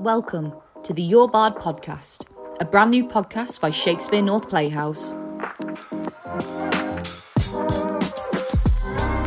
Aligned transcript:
Welcome 0.00 0.54
to 0.84 0.94
the 0.94 1.02
Your 1.02 1.26
Bard 1.28 1.56
podcast, 1.56 2.24
a 2.60 2.64
brand 2.64 2.92
new 2.92 3.04
podcast 3.04 3.60
by 3.60 3.70
Shakespeare 3.70 4.22
North 4.22 4.48
Playhouse. 4.48 5.12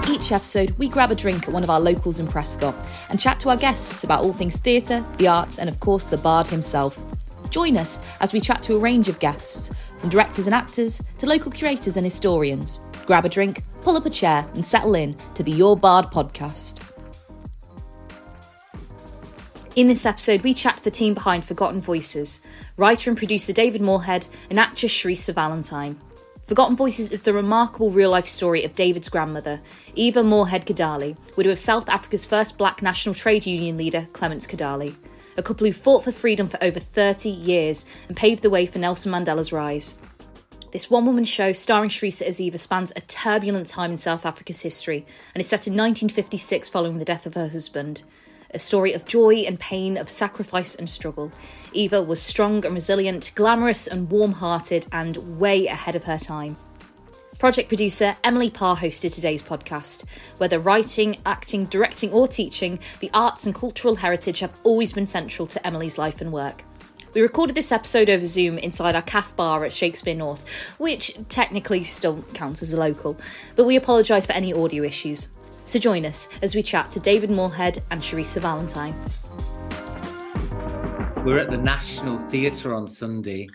Each 0.10 0.32
episode, 0.32 0.72
we 0.78 0.88
grab 0.88 1.12
a 1.12 1.16
drink 1.16 1.46
at 1.46 1.54
one 1.54 1.64
of 1.64 1.70
our 1.70 1.82
locals 1.82 2.22
in 2.22 2.28
Prescot 2.28 2.74
and 3.10 3.20
chat 3.20 3.38
to 3.42 3.50
our 3.50 3.58
guests 3.58 4.06
about 4.06 4.24
all 4.24 4.32
things 4.32 4.56
theatre, 4.56 5.06
the 5.18 5.28
arts, 5.28 5.60
and 5.60 5.68
of 5.68 5.82
course, 5.82 6.08
the 6.08 6.18
Bard 6.18 6.48
himself. 6.48 7.04
Join 7.50 7.76
us 7.76 8.00
as 8.22 8.32
we 8.32 8.40
chat 8.40 8.64
to 8.64 8.78
a 8.78 8.80
range 8.80 9.10
of 9.10 9.20
guests, 9.20 9.76
from 10.00 10.08
directors 10.08 10.48
and 10.48 10.56
actors 10.56 11.02
to 11.18 11.26
local 11.26 11.52
curators 11.52 11.98
and 11.98 12.06
historians. 12.06 12.80
Grab 13.06 13.26
a 13.26 13.30
drink, 13.30 13.62
pull 13.82 13.98
up 13.98 14.06
a 14.06 14.10
chair, 14.10 14.50
and 14.54 14.64
settle 14.64 14.96
in 14.96 15.18
to 15.34 15.44
the 15.44 15.52
Your 15.52 15.76
Bard 15.76 16.06
podcast. 16.14 16.81
In 19.74 19.88
this 19.88 20.06
episode, 20.06 20.42
we 20.42 20.54
chat 20.54 20.76
to 20.78 20.84
the 20.84 20.92
team 20.92 21.14
behind 21.14 21.46
Forgotten 21.46 21.80
Voices, 21.80 22.42
writer 22.76 23.10
and 23.10 23.18
producer 23.18 23.54
David 23.54 23.82
Moorhead 23.82 24.28
and 24.50 24.60
actress 24.60 24.92
Shareesa 24.92 25.34
Valentine. 25.34 25.98
Forgotten 26.46 26.76
Voices 26.76 27.10
is 27.10 27.22
the 27.22 27.32
remarkable 27.32 27.90
real 27.90 28.10
life 28.10 28.26
story 28.26 28.66
of 28.66 28.76
David's 28.76 29.08
grandmother, 29.08 29.62
Eva 29.96 30.26
Moorhead 30.26 30.66
Kadalie, 30.66 31.16
widow 31.38 31.52
of 31.52 31.58
South 31.58 31.88
Africa's 31.88 32.26
first 32.26 32.58
black 32.58 32.82
national 32.82 33.16
trade 33.16 33.46
union 33.46 33.78
leader, 33.78 34.10
Clements 34.12 34.46
Kadalie, 34.46 34.98
a 35.38 35.42
couple 35.42 35.66
who 35.66 35.72
fought 35.72 36.04
for 36.04 36.12
freedom 36.12 36.48
for 36.48 36.62
over 36.62 36.82
30 36.82 37.30
years 37.30 37.86
and 38.10 38.18
paved 38.18 38.44
the 38.44 38.50
way 38.50 38.66
for 38.66 38.80
Nelson 38.80 39.14
Mandela's 39.14 39.54
rise. 39.54 39.98
This 40.74 40.90
one 40.90 41.06
woman 41.06 41.24
show, 41.24 41.54
starring 41.54 41.90
Shareesa 41.90 42.24
as 42.24 42.42
Eva, 42.42 42.58
spans 42.58 42.92
a 42.98 43.02
turbulent 43.02 43.68
time 43.68 43.92
in 43.92 43.98
South 43.98 44.26
Africa's 44.26 44.64
history 44.64 45.06
and 45.34 45.40
is 45.40 45.48
set 45.48 45.66
in 45.66 45.74
1956 45.74 46.68
following 46.68 46.98
the 46.98 47.06
death 47.06 47.26
of 47.26 47.36
her 47.36 47.48
husband 47.48 48.04
a 48.54 48.60
story 48.60 48.94
of 48.94 49.06
joy 49.06 49.36
and 49.38 49.60
pain, 49.60 49.98
of 49.98 50.10
sacrifice 50.10 50.76
and 50.76 50.90
struggle. 50.90 51.32
Eva 51.74 52.02
was 52.02 52.22
strong 52.22 52.66
and 52.66 52.74
resilient, 52.74 53.32
glamorous 53.36 53.88
and 53.88 54.10
warm 54.10 54.34
hearted, 54.34 54.86
and 54.92 55.40
way 55.40 55.68
ahead 55.68 55.96
of 55.96 56.04
her 56.06 56.18
time. 56.18 56.58
Project 57.40 57.70
producer 57.70 58.16
Emily 58.24 58.52
Parr 58.52 58.78
hosted 58.78 59.16
today's 59.16 59.42
podcast. 59.42 60.06
Whether 60.38 60.60
writing, 60.60 61.18
acting, 61.26 61.66
directing, 61.66 62.12
or 62.12 62.28
teaching, 62.28 62.80
the 63.00 63.10
arts 63.16 63.48
and 63.48 63.56
cultural 63.56 63.96
heritage 63.96 64.42
have 64.42 64.54
always 64.64 64.94
been 64.94 65.08
central 65.08 65.48
to 65.48 65.66
Emily's 65.66 65.98
life 65.98 66.22
and 66.22 66.32
work. 66.32 66.64
We 67.14 67.22
recorded 67.22 67.56
this 67.56 67.72
episode 67.72 68.10
over 68.10 68.26
Zoom 68.26 68.58
inside 68.58 68.96
our 68.96 69.02
CAF 69.02 69.36
bar 69.36 69.66
at 69.66 69.74
Shakespeare 69.74 70.16
North, 70.16 70.48
which 70.78 71.18
technically 71.28 71.84
still 71.84 72.24
counts 72.34 72.62
as 72.62 72.74
a 72.74 72.80
local, 72.80 73.18
but 73.56 73.66
we 73.66 73.76
apologise 73.76 74.26
for 74.26 74.34
any 74.34 74.54
audio 74.54 74.84
issues. 74.84 75.28
So 75.72 75.80
join 75.80 76.06
us 76.06 76.28
as 76.42 76.54
we 76.54 76.62
chat 76.62 76.92
to 76.92 77.00
David 77.00 77.32
Moorhead 77.32 77.82
and 77.92 78.02
Shareesa 78.02 78.42
Valentine. 78.42 78.94
We're 81.26 81.38
at 81.38 81.50
the 81.50 81.56
National 81.56 82.20
Theatre 82.20 82.76
on 82.76 82.90
Sunday 82.90 83.48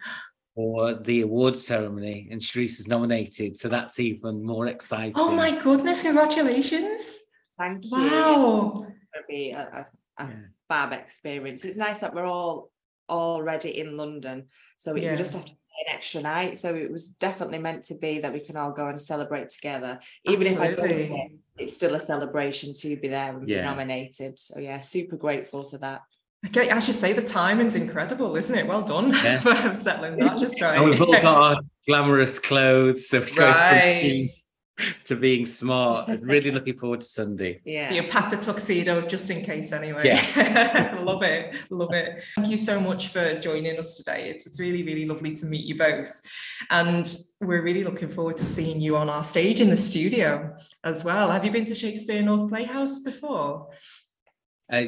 for 0.54 0.94
the 0.94 1.20
awards 1.20 1.66
ceremony, 1.66 2.28
and 2.30 2.40
Shareesa's 2.40 2.88
nominated, 2.88 3.58
so 3.58 3.68
that's 3.68 4.00
even 4.00 4.42
more 4.42 4.66
exciting. 4.66 5.12
Oh 5.14 5.30
my 5.30 5.58
goodness, 5.58 6.00
congratulations! 6.00 7.20
Thank 7.58 7.84
you. 7.84 7.98
Wow. 7.98 8.86
It'll 9.14 9.26
be 9.28 9.50
a, 9.50 9.86
a, 10.18 10.24
a 10.24 10.30
fab 10.70 10.94
experience. 10.94 11.66
It's 11.66 11.76
nice 11.76 12.00
that 12.00 12.14
we're 12.14 12.24
all 12.24 12.70
already 13.10 13.78
in 13.78 13.98
London, 13.98 14.46
so 14.78 14.94
we, 14.94 15.02
Yeah. 15.02 15.10
we 15.10 15.18
just 15.18 15.34
have 15.34 15.44
to 15.44 15.52
pay 15.52 15.90
an 15.90 15.94
extra 15.94 16.22
night. 16.22 16.56
So 16.56 16.74
it 16.74 16.90
was 16.90 17.10
definitely 17.10 17.58
meant 17.58 17.84
to 17.84 17.94
be 17.94 18.20
that 18.20 18.32
we 18.32 18.40
can 18.40 18.56
all 18.56 18.72
go 18.72 18.88
and 18.88 18.98
celebrate 18.98 19.50
together. 19.50 20.00
Even 20.24 20.46
if 20.46 20.58
I 20.58 20.68
don't 20.68 20.78
Absolutely. 20.78 21.10
win, 21.10 21.38
it's 21.58 21.74
still 21.74 21.94
a 21.94 22.00
celebration 22.00 22.72
to 22.74 22.96
be 22.96 23.08
there 23.08 23.36
and 23.36 23.48
Yeah. 23.48 23.62
be 23.62 23.64
nominated. 23.68 24.38
So 24.38 24.58
yeah, 24.58 24.80
super 24.80 25.16
grateful 25.16 25.68
for 25.70 25.78
that. 25.78 26.02
Okay, 26.48 26.70
I 26.70 26.78
should 26.78 26.94
say 26.94 27.12
the 27.12 27.22
timing's 27.22 27.74
incredible, 27.74 28.36
isn't 28.36 28.56
it? 28.56 28.66
Well 28.66 28.82
done 28.82 29.10
Yeah. 29.24 29.40
for 29.40 29.74
settling 29.74 30.16
that 30.16 30.38
just 30.38 30.60
right. 30.60 30.76
And 30.76 30.84
we've 30.90 31.00
all 31.00 31.12
got 31.12 31.24
our 31.24 31.56
glamorous 31.86 32.38
clothes, 32.38 33.08
so 33.08 33.20
we 33.20 33.32
go 33.32 33.44
right. 33.46 34.20
Being- 34.76 34.94
to 35.04 35.16
being 35.16 35.46
smart. 35.46 36.08
I'm 36.08 36.20
really 36.22 36.50
looking 36.50 36.76
forward 36.78 37.00
to 37.00 37.06
Sunday. 37.06 37.60
Yeah. 37.64 37.88
So 37.88 37.94
you 37.96 38.02
packed 38.04 38.30
the 38.30 38.36
tuxedo 38.36 39.02
just 39.02 39.30
in 39.30 39.44
case 39.44 39.72
anyway. 39.72 40.02
Yeah. 40.06 40.98
love 41.02 41.22
it. 41.22 41.54
Love 41.70 41.92
it. 41.92 42.22
Thank 42.36 42.48
you 42.50 42.56
so 42.56 42.80
much 42.80 43.08
for 43.08 43.38
joining 43.40 43.78
us 43.78 43.96
today. 43.96 44.28
It's, 44.30 44.46
it's 44.46 44.60
really, 44.60 44.82
really 44.82 45.06
lovely 45.06 45.34
to 45.36 45.46
meet 45.46 45.64
you 45.64 45.76
both. 45.76 46.20
And 46.70 47.06
we're 47.40 47.62
really 47.62 47.84
looking 47.84 48.08
forward 48.08 48.36
to 48.36 48.44
seeing 48.44 48.80
you 48.80 48.96
on 48.96 49.08
our 49.10 49.22
stage 49.24 49.60
in 49.60 49.70
the 49.70 49.76
studio 49.76 50.56
as 50.84 51.04
well. 51.04 51.30
Have 51.30 51.44
you 51.44 51.50
been 51.50 51.64
to 51.66 51.74
Shakespeare 51.74 52.22
North 52.22 52.48
Playhouse 52.48 53.00
before? 53.00 53.68
Uh, 54.70 54.84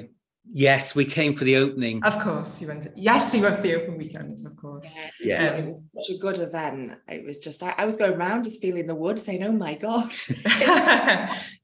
yes, 0.51 0.95
we 0.95 1.05
came 1.05 1.35
for 1.37 1.45
the 1.45 1.57
opening. 1.57 2.03
Of 2.05 2.19
course, 2.19 2.61
you 2.61 2.69
went. 2.69 2.83
To, 2.85 2.93
yes, 2.97 3.35
you 3.35 3.43
went 3.43 3.57
for 3.57 3.63
the 3.63 3.75
open 3.75 3.97
weekends, 3.99 4.45
of 4.47 4.57
course. 4.57 4.97
Yeah, 5.21 5.43
Yeah. 5.43 5.51
it 5.57 5.69
was 5.71 5.83
such 5.95 6.17
a 6.17 6.19
good 6.19 6.39
event. 6.39 6.93
It 7.09 7.25
was 7.25 7.39
just 7.39 7.63
I, 7.63 7.75
I 7.79 7.85
was 7.87 7.97
going 7.97 8.15
around 8.15 8.45
just 8.45 8.61
feeling 8.61 8.87
the 8.87 8.95
wood, 8.95 9.19
saying, 9.19 9.43
"Oh 9.45 9.53
my 9.53 9.75
god, 9.75 10.11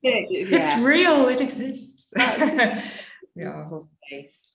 it's 0.02 0.76
yeah. 0.76 0.84
real. 0.84 1.28
It 1.28 1.40
exists. 1.40 2.12
yeah. 2.16 2.82
Beautiful 3.36 3.88
space. 4.06 4.52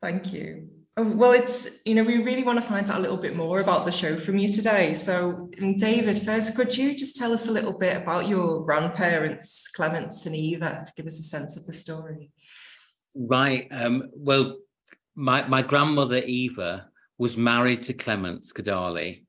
Thank 0.00 0.32
you. 0.32 0.68
Oh, 0.96 1.04
Well, 1.04 1.32
it's, 1.32 1.78
you 1.86 1.94
know, 1.94 2.04
we 2.04 2.18
really 2.22 2.42
want 2.42 2.60
to 2.60 2.66
find 2.66 2.88
out 2.90 2.98
a 2.98 3.00
little 3.00 3.16
bit 3.16 3.34
more 3.34 3.60
about 3.60 3.86
the 3.86 3.92
show 3.92 4.18
from 4.18 4.36
you 4.38 4.46
today. 4.46 4.92
So, 4.92 5.48
um, 5.60 5.76
David, 5.76 6.20
first, 6.20 6.54
could 6.54 6.76
you 6.76 6.94
just 6.96 7.16
tell 7.16 7.32
us 7.32 7.48
a 7.48 7.52
little 7.52 7.78
bit 7.78 7.96
about 7.96 8.28
your 8.28 8.62
grandparents, 8.64 9.68
Clements 9.68 10.26
and 10.26 10.36
Eva? 10.36 10.86
Give 10.96 11.06
us 11.06 11.18
a 11.18 11.22
sense 11.22 11.56
of 11.56 11.64
the 11.66 11.72
story. 11.72 12.30
Right. 13.14 13.68
Um, 13.70 14.10
well, 14.14 14.56
my, 15.14 15.46
my 15.46 15.62
grandmother 15.62 16.18
Eva 16.18 16.88
was 17.18 17.36
married 17.36 17.82
to 17.84 17.92
Clements 17.92 18.52
Kadalie, 18.52 19.24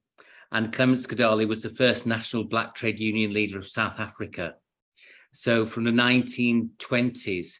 and 0.52 0.72
Clements 0.72 1.06
Kadalie 1.06 1.48
was 1.48 1.62
the 1.62 1.70
first 1.70 2.06
national 2.06 2.46
black 2.46 2.76
trade 2.76 3.00
union 3.00 3.34
leader 3.34 3.58
of 3.58 3.68
South 3.68 4.00
Africa. 4.00 4.56
So 5.32 5.66
from 5.66 5.84
the 5.84 5.92
1920s, 5.92 7.60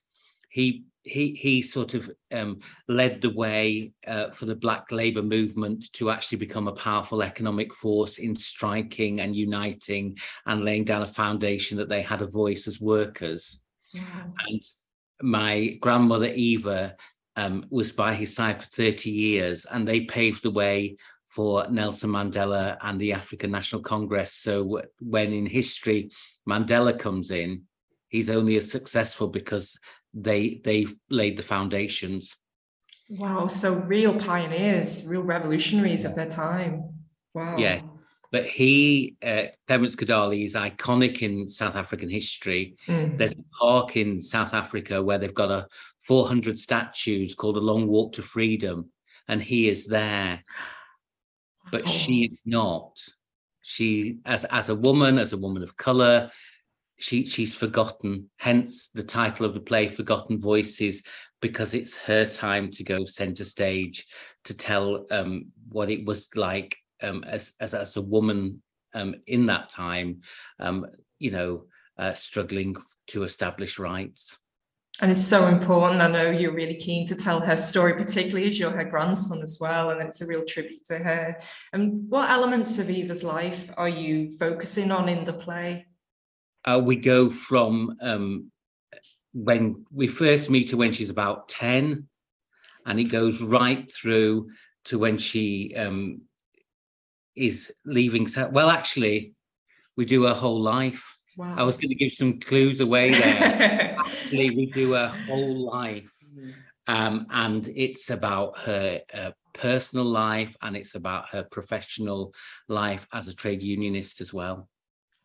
he 0.50 0.86
he 1.04 1.34
he 1.34 1.62
sort 1.62 1.96
of 1.96 2.10
um, 2.32 2.60
led 2.88 3.22
the 3.22 3.32
way 3.32 3.92
uh, 4.08 4.32
for 4.32 4.46
the 4.46 4.56
black 4.56 4.92
labor 4.92 5.22
movement 5.22 5.92
to 5.94 6.10
actually 6.10 6.38
become 6.38 6.68
a 6.68 6.74
powerful 6.74 7.22
economic 7.22 7.74
force 7.74 8.20
in 8.20 8.36
striking 8.36 9.20
and 9.20 9.36
uniting 9.36 10.18
and 10.46 10.64
laying 10.64 10.86
down 10.86 11.02
a 11.02 11.08
foundation 11.08 11.78
that 11.78 11.90
they 11.90 12.02
had 12.02 12.22
a 12.22 12.28
voice 12.28 12.68
as 12.68 12.80
workers 12.80 13.62
and 13.94 14.64
my 15.24 15.78
grandmother 15.82 16.28
Eva 16.28 16.96
um, 17.36 17.66
was 17.70 17.92
by 17.92 18.14
his 18.14 18.36
side 18.36 18.62
for 18.62 18.70
30 18.70 19.10
years, 19.10 19.66
and 19.66 19.88
they 19.88 20.02
paved 20.02 20.44
the 20.44 20.52
way 20.52 20.98
for 21.30 21.68
Nelson 21.70 22.12
Mandela 22.12 22.78
and 22.82 23.00
the 23.00 23.14
African 23.14 23.50
National 23.50 23.82
Congress. 23.82 24.34
So 24.34 24.82
when 25.00 25.34
in 25.34 25.48
history 25.48 26.12
Mandela 26.48 26.98
comes 26.98 27.32
in, 27.32 27.64
he's 28.10 28.30
only 28.30 28.58
as 28.58 28.70
successful 28.70 29.30
because 29.30 29.76
they 30.14 30.62
they 30.64 30.86
laid 31.10 31.38
the 31.38 31.44
foundations. 31.44 32.36
Wow. 33.10 33.46
So, 33.46 33.74
real 33.74 34.20
pioneers, 34.20 35.08
real 35.10 35.24
revolutionaries 35.24 36.06
of 36.06 36.16
their 36.16 36.30
time. 36.30 36.94
Wow. 37.34 37.58
Yeah. 37.58 37.82
But 38.34 38.48
he, 38.48 39.16
uh, 39.24 39.44
Clements 39.68 39.96
Kadalie, 39.96 40.44
is 40.44 40.56
iconic 40.56 41.22
in 41.22 41.48
South 41.48 41.76
African 41.76 42.10
history. 42.10 42.76
Mm. 42.88 43.16
There's 43.16 43.34
a 43.34 43.44
park 43.60 43.96
in 43.96 44.20
South 44.20 44.56
Africa 44.56 45.04
where 45.04 45.20
they've 45.20 45.32
got 45.32 45.52
a 45.52 45.68
400 46.08 46.58
statues 46.58 47.36
called 47.36 47.58
a 47.58 47.62
Long 47.62 47.88
Walk 47.88 48.14
to 48.14 48.24
Freedom, 48.24 48.90
and 49.28 49.40
he 49.40 49.70
is 49.70 49.86
there, 49.86 50.40
but 51.72 51.88
she 51.88 52.24
is 52.24 52.40
not. 52.44 52.98
She, 53.62 54.18
as 54.26 54.46
as 54.46 54.70
a 54.70 54.76
woman, 54.76 55.20
as 55.20 55.34
a 55.34 55.38
woman 55.38 55.62
of 55.62 55.78
color, 55.78 56.32
she 56.98 57.28
she's 57.28 57.54
forgotten. 57.54 58.32
Hence 58.38 58.88
the 58.88 59.04
title 59.04 59.46
of 59.46 59.54
the 59.54 59.60
play, 59.60 59.90
"Forgotten 59.90 60.42
Voices," 60.42 61.04
because 61.40 61.76
it's 61.76 61.96
her 61.98 62.26
time 62.26 62.72
to 62.72 62.84
go 62.84 63.06
center 63.06 63.46
stage 63.46 64.08
to 64.46 64.56
tell 64.56 65.06
um, 65.12 65.52
what 65.70 65.92
it 65.92 66.04
was 66.04 66.30
like 66.36 66.76
um, 67.04 67.24
as 67.26 67.54
as 67.60 67.74
as 67.74 67.98
a 67.98 68.02
woman 68.02 68.62
um, 68.94 69.16
in 69.28 69.46
that 69.48 69.70
time. 69.70 70.22
Um, 70.60 70.88
you 71.20 71.32
know, 71.32 71.66
uh, 71.98 72.14
struggling 72.14 72.76
to 73.08 73.24
establish 73.24 73.80
rights. 73.80 74.38
And 75.02 75.12
it's 75.12 75.26
so 75.26 75.48
important. 75.48 76.02
I 76.02 76.08
know 76.08 76.30
you're 76.30 76.54
really 76.54 76.76
keen 76.76 77.08
to 77.08 77.16
tell 77.16 77.40
her 77.40 77.58
story, 77.58 77.94
particularly 77.94 78.48
as 78.48 78.60
you're 78.60 78.72
her 78.72 78.84
grandson 78.84 79.42
as 79.42 79.58
well. 79.60 79.90
And 79.90 80.02
it's 80.02 80.22
a 80.22 80.28
real 80.28 80.46
tribute 80.46 80.86
to 80.86 81.00
her. 81.00 81.40
And 81.72 82.08
what 82.10 82.30
elements 82.30 82.78
of 82.78 82.90
Eva's 82.90 83.24
life 83.24 83.72
are 83.76 83.90
you 83.90 84.38
focusing 84.38 84.92
on 84.92 85.10
in 85.10 85.26
the 85.26 85.34
play? 85.34 85.88
Uh, 86.64 86.80
we 86.84 86.96
go 86.96 87.30
from 87.30 87.98
um, 88.02 88.52
when 89.34 89.86
we 89.92 90.08
first 90.08 90.50
meet 90.50 90.70
her 90.72 90.78
when 90.78 90.92
she's 90.92 91.10
about 91.10 91.50
10, 91.50 92.08
and 92.86 93.00
it 93.00 93.06
goes 93.06 93.42
right 93.42 93.92
through 93.92 94.50
to 94.86 95.00
when 95.00 95.18
she 95.18 95.74
um, 95.76 96.22
is 97.36 97.72
leaving. 97.86 98.28
Well, 98.52 98.70
actually, 98.70 99.34
we 99.98 100.06
do 100.06 100.24
her 100.24 100.34
whole 100.34 100.62
life. 100.62 101.18
Wow. 101.38 101.56
I 101.58 101.64
was 101.64 101.78
going 101.78 101.90
to 101.90 101.96
give 101.96 102.14
some 102.14 102.40
clues 102.40 102.80
away 102.80 103.12
there. 103.12 103.96
Actually, 104.00 104.52
we 104.52 104.66
do 104.68 104.94
her 104.94 105.08
whole 105.08 105.66
life. 105.72 106.12
Um, 106.88 107.28
and 107.30 107.68
it's 107.76 108.10
about 108.10 108.60
her 108.60 109.02
uh, 109.14 109.32
personal 109.54 110.06
life 110.06 110.56
and 110.62 110.76
it's 110.76 110.96
about 110.96 111.30
her 111.30 111.44
professional 111.44 112.34
life 112.68 113.08
as 113.14 113.28
a 113.28 113.36
trade 113.36 113.64
unionist 113.64 114.20
as 114.20 114.34
well. 114.34 114.68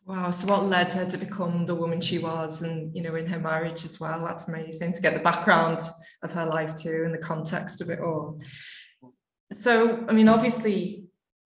Wow. 0.05 0.31
So 0.31 0.47
what 0.47 0.63
led 0.63 0.91
her 0.93 1.05
to 1.05 1.17
become 1.17 1.65
the 1.65 1.75
woman 1.75 2.01
she 2.01 2.17
was 2.17 2.63
and, 2.63 2.95
you 2.95 3.03
know, 3.03 3.15
in 3.15 3.27
her 3.27 3.39
marriage 3.39 3.85
as 3.85 3.99
well? 3.99 4.23
That's 4.25 4.47
amazing 4.47 4.93
to 4.93 5.01
get 5.01 5.13
the 5.13 5.19
background 5.19 5.81
of 6.23 6.31
her 6.31 6.45
life 6.45 6.75
too 6.75 7.03
and 7.05 7.13
the 7.13 7.19
context 7.19 7.81
of 7.81 7.89
it 7.89 7.99
all. 7.99 8.39
So, 9.51 10.05
I 10.07 10.13
mean, 10.13 10.29
obviously 10.29 11.08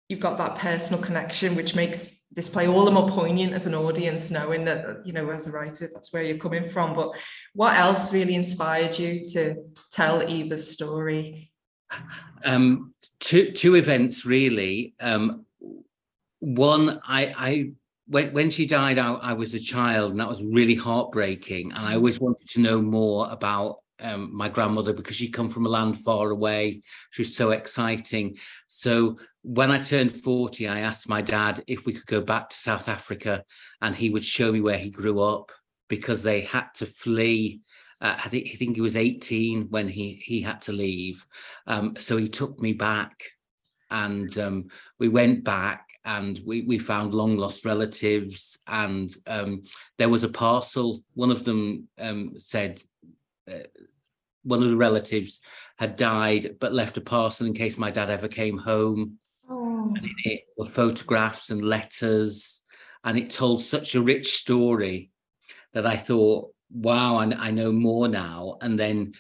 you've 0.08 0.20
got 0.20 0.38
that 0.38 0.56
personal 0.56 1.02
connection, 1.02 1.55
which 1.55 1.75
makes 1.75 2.26
this 2.32 2.49
play 2.49 2.66
all 2.66 2.84
the 2.84 2.90
more 2.90 3.08
poignant 3.08 3.52
as 3.52 3.66
an 3.66 3.75
audience, 3.75 4.31
knowing 4.31 4.64
that, 4.64 5.05
you 5.05 5.12
know, 5.12 5.28
as 5.31 5.46
a 5.46 5.52
writer, 5.52 5.88
that's 5.93 6.12
where 6.12 6.22
you're 6.22 6.38
coming 6.38 6.64
from. 6.64 6.94
But 6.94 7.10
what 7.52 7.76
else 7.76 8.12
really 8.12 8.34
inspired 8.34 8.99
you 8.99 9.28
to 9.28 9.56
tell 9.93 10.26
Eva's 10.26 10.70
story? 10.70 11.52
Um, 12.43 12.94
two, 13.20 13.52
two 13.52 13.75
events 13.75 14.25
really. 14.25 14.94
Um, 14.99 15.44
one, 16.40 17.00
I, 17.06 17.34
I 17.37 17.72
when, 18.06 18.32
when 18.32 18.50
she 18.50 18.66
died, 18.66 18.99
I, 18.99 19.12
I 19.12 19.32
was 19.34 19.55
a 19.55 19.60
child, 19.60 20.12
and 20.12 20.20
that 20.20 20.28
was 20.28 20.43
really 20.43 20.75
heartbreaking. 20.75 21.72
And 21.72 21.81
I 21.81 21.94
always 21.94 22.19
wanted 22.19 22.49
to 22.49 22.60
know 22.60 22.81
more 22.81 23.28
about 23.31 23.81
um, 24.00 24.34
my 24.34 24.49
grandmother 24.49 24.93
because 24.93 25.16
she'd 25.16 25.32
come 25.32 25.49
from 25.49 25.66
a 25.66 25.69
land 25.69 25.99
far 25.99 26.31
away. 26.31 26.82
She 27.10 27.22
was 27.22 27.37
so 27.37 27.50
exciting. 27.50 28.38
So 28.66 29.19
when 29.43 29.70
I 29.70 29.79
turned 29.79 30.23
40, 30.23 30.69
I 30.69 30.81
asked 30.81 31.08
my 31.08 31.23
dad 31.23 31.62
if 31.67 31.87
we 31.87 31.93
could 31.93 32.06
go 32.06 32.20
back 32.20 32.50
to 32.50 32.56
South 32.56 32.88
Africa 32.88 33.44
and 33.81 33.94
he 33.94 34.11
would 34.11 34.25
show 34.25 34.52
me 34.52 34.61
where 34.61 34.79
he 34.79 34.90
grew 34.90 35.20
up 35.20 35.52
because 35.88 36.23
they 36.23 36.43
had 36.43 36.67
to 36.75 36.87
flee. 36.87 37.61
Uh, 38.00 38.17
I, 38.25 38.29
think, 38.29 38.49
I 38.52 38.56
think 38.56 38.76
he 38.76 38.81
was 38.81 38.96
18 38.96 39.69
when 39.70 39.88
he, 39.88 40.20
he 40.25 40.40
had 40.40 40.61
to 40.62 40.73
leave. 40.73 41.25
Um, 41.67 41.94
so 41.96 42.17
he 42.17 42.29
took 42.29 42.61
me 42.61 42.73
back 42.73 43.20
and 43.90 44.37
um, 44.38 44.67
we 44.99 45.08
went 45.08 45.44
back 45.44 45.87
and 46.05 46.41
we, 46.44 46.62
we 46.62 46.79
found 46.79 47.14
long 47.14 47.37
lost 47.37 47.64
relatives 47.64 48.58
and 48.67 49.11
um, 49.26 49.64
there 49.99 50.08
was 50.08 50.25
a 50.25 50.29
parcel 50.29 51.02
one 51.14 51.31
of 51.31 51.44
them 51.44 51.88
um, 51.99 52.32
said 52.38 52.81
uh, 53.50 53.64
one 54.43 54.62
of 54.62 54.70
the 54.70 54.76
relatives 54.76 55.41
had 55.79 55.96
died 55.96 56.56
but 56.61 56.73
left 56.73 56.96
a 56.96 57.00
parcel 57.00 57.46
in 57.46 57.52
case 57.52 57.76
my 57.76 57.91
dad 57.91 58.11
ever 58.11 58.29
came 58.29 58.56
home 58.56 59.19
oh. 59.79 59.95
and 59.97 60.05
in 60.05 60.15
it 60.25 60.41
were 60.57 60.67
photographs 60.67 61.51
and 61.51 61.63
letters 61.63 62.65
and 63.05 63.17
it 63.17 63.31
told 63.31 63.63
such 63.63 63.95
a 63.95 64.03
rich 64.03 64.37
story 64.37 65.11
that 65.73 65.87
i 65.87 65.97
thought 65.97 66.51
wow 66.71 67.17
I, 67.17 67.25
I 67.49 67.51
know 67.51 67.73
more 67.73 68.09
now 68.09 68.57
and 68.61 68.79
then 68.79 69.13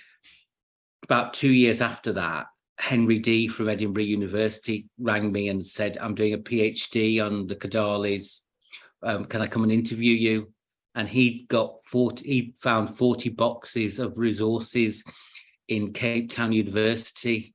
about 1.04 1.34
two 1.34 1.52
years 1.52 1.80
after 1.80 2.12
that 2.14 2.46
Henry 2.78 3.18
Dee 3.18 3.48
from 3.48 3.68
Edinburgh 3.68 4.04
University 4.04 4.86
rang 4.98 5.32
me 5.32 5.48
and 5.48 5.62
said, 5.62 5.98
I'm 6.00 6.14
doing 6.14 6.34
a 6.34 6.38
PhD 6.38 7.24
on 7.24 7.48
the 7.48 7.56
Kadalies. 7.56 8.38
Um, 9.02 9.24
can 9.24 9.42
I 9.42 9.48
come 9.48 9.64
and 9.64 9.72
interview 9.72 10.14
you? 10.14 10.52
And 10.94 11.08
he 11.08 11.46
got 11.48 11.76
40, 11.86 12.24
he 12.24 12.54
found 12.60 12.90
40 12.90 13.30
boxes 13.30 13.98
of 13.98 14.16
resources 14.16 15.04
in 15.68 15.92
Cape 15.92 16.30
Town 16.30 16.52
University, 16.52 17.54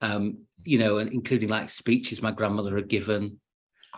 um, 0.00 0.38
you 0.64 0.78
know, 0.78 0.98
and 0.98 1.12
including 1.12 1.48
like 1.48 1.70
speeches 1.70 2.22
my 2.22 2.30
grandmother 2.30 2.76
had 2.76 2.88
given. 2.88 3.40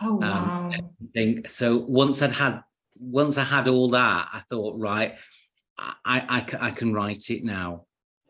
Oh, 0.01 0.15
wow. 0.15 0.71
Um, 1.15 1.43
so 1.47 1.77
once 1.77 2.21
I'd 2.21 2.31
had, 2.31 2.61
once 2.99 3.37
I 3.37 3.43
had 3.43 3.67
all 3.67 3.89
that, 3.91 4.29
I 4.31 4.41
thought, 4.49 4.79
right, 4.79 5.17
I, 5.77 5.95
I, 6.05 6.67
I 6.67 6.71
can 6.71 6.93
write 6.93 7.29
it 7.29 7.43
now 7.43 7.87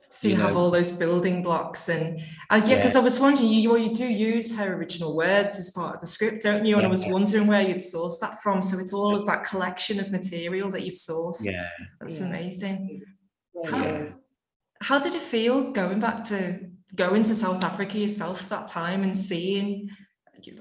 so 0.10 0.28
you, 0.28 0.36
you 0.36 0.42
have 0.42 0.54
know. 0.54 0.60
all 0.60 0.72
those 0.72 0.92
building 0.92 1.44
blocks 1.44 1.90
and 1.90 2.20
uh, 2.50 2.62
yeah 2.66 2.76
because 2.76 2.96
yeah. 2.96 3.02
i 3.02 3.04
was 3.04 3.20
wondering 3.20 3.50
you 3.50 3.78
you 3.78 3.94
do 3.94 4.08
use 4.08 4.58
her 4.58 4.74
original 4.74 5.16
words 5.16 5.60
as 5.60 5.70
part 5.72 5.96
of 5.96 6.02
the 6.02 6.08
script 6.08 6.42
don't 6.42 6.66
you 6.66 6.76
and 6.76 6.84
yeah. 6.84 6.88
i 6.88 6.90
was 6.90 7.06
wondering 7.08 7.48
where 7.48 7.62
you'd 7.62 7.82
source 7.82 8.20
that 8.20 8.42
from 8.42 8.62
so 8.62 8.80
it's 8.80 8.94
all 8.94 9.16
of 9.16 9.26
that 9.26 9.44
collection 9.44 10.00
of 10.00 10.12
material 10.12 10.70
that 10.70 10.84
you've 10.84 10.96
sourced 10.96 11.44
yeah 11.44 11.68
that's 12.00 12.20
yeah. 12.20 12.28
amazing 12.28 13.02
how, 13.70 14.08
how 14.82 15.00
did 15.00 15.14
it 15.14 15.22
feel 15.22 15.72
going 15.72 16.00
back 16.00 16.24
to 16.24 16.60
going 16.96 17.22
to 17.22 17.36
south 17.36 17.64
africa 17.64 17.98
yourself 17.98 18.48
that 18.50 18.68
time 18.68 19.04
and 19.04 19.18
seeing 19.18 19.90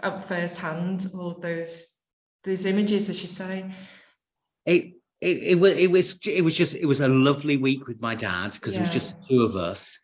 at 0.03 0.27
first 0.27 0.59
hand 0.59 1.07
all 1.15 1.35
those 1.39 1.97
those 2.45 2.65
images 2.65 3.11
as 3.11 3.21
you 3.23 3.29
say. 3.29 3.71
It 4.65 4.95
it, 5.21 5.39
it 5.39 5.61
was 5.61 5.73
it 5.73 5.91
was 5.91 6.19
it 6.27 6.43
was 6.43 6.55
just 6.55 6.75
it 6.75 6.87
was 6.87 7.01
a 7.01 7.09
lovely 7.09 7.57
week 7.57 7.87
with 7.87 8.01
my 8.01 8.15
dad 8.15 8.53
because 8.53 8.75
yeah. 8.75 8.81
it 8.81 8.83
was 8.85 8.93
just 8.93 9.17
two 9.29 9.43
of 9.43 9.57
us. 9.57 9.99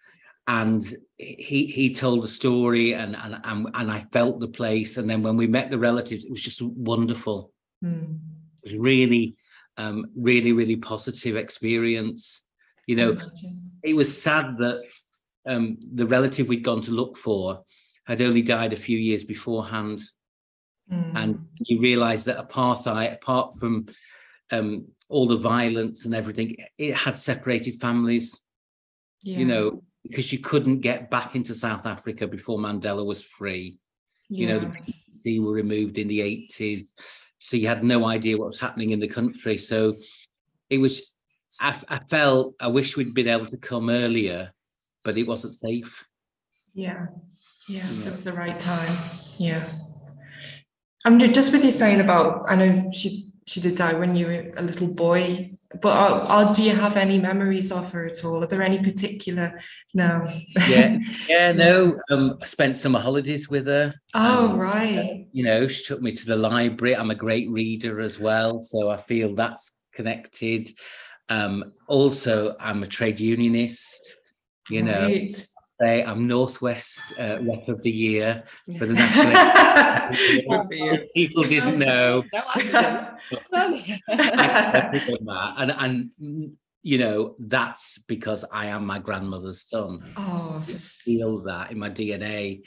And 0.48 0.82
he 1.19 1.66
he 1.66 1.94
told 1.94 2.24
the 2.24 2.28
story 2.28 2.94
and, 2.94 3.16
and 3.16 3.38
and 3.44 3.69
and 3.74 3.90
I 3.90 4.06
felt 4.12 4.40
the 4.40 4.48
place. 4.48 4.96
And 4.96 5.08
then 5.08 5.22
when 5.22 5.36
we 5.36 5.46
met 5.46 5.70
the 5.70 5.78
relatives 5.78 6.24
it 6.24 6.30
was 6.30 6.42
just 6.42 6.60
wonderful. 6.60 7.52
Mm. 7.82 8.20
it 8.62 8.70
was 8.70 8.78
really 8.78 9.34
um 9.76 10.06
really 10.16 10.52
really 10.52 10.76
positive 10.76 11.36
experience. 11.36 12.42
You 12.86 12.96
know 12.96 13.19
it 13.82 13.94
was 13.94 14.20
sad 14.20 14.56
that 14.58 14.82
um 15.47 15.77
the 15.94 16.06
relative 16.06 16.49
we'd 16.49 16.65
gone 16.65 16.81
to 16.81 16.93
look 16.93 17.17
for 17.17 17.62
had 18.05 18.21
only 18.21 18.43
died 18.43 18.73
a 18.73 18.77
few 18.77 18.99
years 18.99 19.25
beforehand 19.25 20.00
mm. 20.91 21.12
and 21.17 21.47
you 21.67 21.81
realize 21.81 22.25
that 22.25 22.49
apartheid 22.49 23.15
apart 23.15 23.59
from 23.59 23.87
um 24.50 24.87
all 25.12 25.27
the 25.27 25.37
violence 25.37 26.06
and 26.06 26.15
everything, 26.15 26.56
it 26.79 26.94
had 26.94 27.17
separated 27.17 27.79
families. 27.81 28.41
Yeah. 29.23 29.39
You 29.39 29.44
know, 29.44 29.83
because 30.03 30.33
you 30.33 30.39
couldn't 30.39 30.81
get 30.81 31.11
back 31.11 31.37
into 31.37 31.55
South 31.55 31.85
Africa 31.85 32.27
before 32.27 32.59
Mandela 32.59 33.05
was 33.05 33.23
free. 33.23 33.79
Yeah. 34.31 34.41
You 34.41 34.47
know, 34.49 34.59
the 34.61 34.94
they 35.25 35.39
were 35.39 35.53
removed 35.53 35.99
in 35.99 36.09
the 36.09 36.21
80s. 36.21 36.94
So 37.39 37.56
you 37.59 37.69
had 37.69 37.85
no 37.85 38.06
idea 38.06 38.39
what 38.39 38.49
was 38.49 38.59
happening 38.59 38.91
in 38.91 39.00
the 39.00 39.06
country. 39.06 39.59
So 39.59 39.93
it 40.71 40.79
was, 40.79 41.03
I, 41.61 41.79
I 41.89 41.99
felt, 41.99 42.55
I 42.59 42.69
wish 42.69 42.97
we'd 42.97 43.15
been 43.15 43.29
able 43.29 43.47
to 43.47 43.56
come 43.59 43.91
earlier, 43.91 44.53
but 45.04 45.19
it 45.19 45.26
wasn't 45.26 45.54
safe. 45.54 46.04
Yeah. 46.75 47.06
Yeah. 47.69 47.87
So 47.96 48.08
it 48.08 48.12
was 48.12 48.25
the 48.25 48.32
right 48.32 48.58
time. 48.58 48.96
Yeah. 49.38 49.64
I'm 51.04 51.19
just 51.19 51.52
with 51.52 51.64
you 51.64 51.70
saying 51.70 52.00
about, 52.00 52.44
I 52.49 52.54
know 52.54 52.90
she 52.93 53.32
she 53.44 53.60
did 53.60 53.76
die 53.76 53.94
when 53.94 54.14
you 54.14 54.26
were 54.26 54.52
a 54.56 54.62
little 54.62 54.87
boy. 54.87 55.50
But 55.81 55.96
are, 55.96 56.20
are, 56.26 56.54
do 56.54 56.62
you 56.62 56.76
have 56.76 56.96
any 56.96 57.19
memories 57.19 57.72
of 57.72 57.90
her 57.93 58.06
at 58.06 58.25
all? 58.25 58.43
Are 58.43 58.46
there 58.46 58.62
any 58.62 58.82
particular? 58.82 59.60
No. 59.94 60.28
yeah, 60.69 60.99
yeah, 61.28 61.52
no. 61.52 61.98
Um, 62.10 62.38
I 62.43 62.44
spent 62.44 62.77
summer 62.77 62.98
holidays 62.98 63.48
with 63.48 63.67
her. 63.67 63.94
Oh, 64.15 64.50
um, 64.50 64.58
right. 64.58 65.27
You 65.32 65.44
know, 65.44 65.67
she 65.67 65.82
took 65.84 66.03
me 66.03 66.12
to 66.12 66.27
the 66.27 66.36
library. 66.36 66.94
I'm 66.94 67.10
a 67.10 67.15
great 67.15 67.50
reader 67.50 68.00
as 68.00 68.19
well, 68.19 68.60
so 68.60 68.91
I 68.91 68.98
feel 68.98 69.34
that's 69.34 69.72
connected. 69.94 70.69
Um, 71.31 71.72
also, 71.88 72.55
I'm 72.60 72.82
a 72.82 72.86
trade 72.86 73.19
unionist. 73.19 74.17
You 74.70 74.84
right. 74.84 75.31
know, 75.31 75.36
say 75.81 76.04
I'm 76.04 76.28
Northwest 76.28 77.14
uh, 77.19 77.38
Rep 77.42 77.69
of 77.69 77.82
the 77.82 77.90
Year 77.90 78.44
for 78.78 78.86
the 78.86 78.94
national. 80.54 80.98
People 81.14 81.42
didn't 81.44 81.78
know. 81.78 82.22
and 85.58 85.74
and 85.78 86.10
you 86.82 86.98
know 86.98 87.36
that's 87.38 87.98
because 88.06 88.44
I 88.52 88.66
am 88.66 88.86
my 88.86 88.98
grandmother's 88.98 89.62
son. 89.62 90.12
Oh, 90.16 90.56
I 90.58 90.60
feel 90.60 91.42
that 91.44 91.72
in 91.72 91.78
my 91.78 91.90
DNA. 91.90 92.62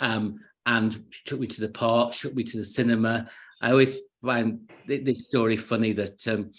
Um, 0.00 0.40
and 0.66 1.04
took 1.24 1.38
me 1.38 1.46
to 1.46 1.60
the 1.60 1.68
park, 1.68 2.12
took 2.12 2.34
me 2.34 2.42
to 2.42 2.58
the 2.58 2.64
cinema. 2.64 3.30
I 3.62 3.70
always 3.70 3.98
find 4.24 4.68
this 4.86 5.26
story 5.26 5.56
funny 5.56 5.92
that 5.92 6.26
um, 6.26 6.50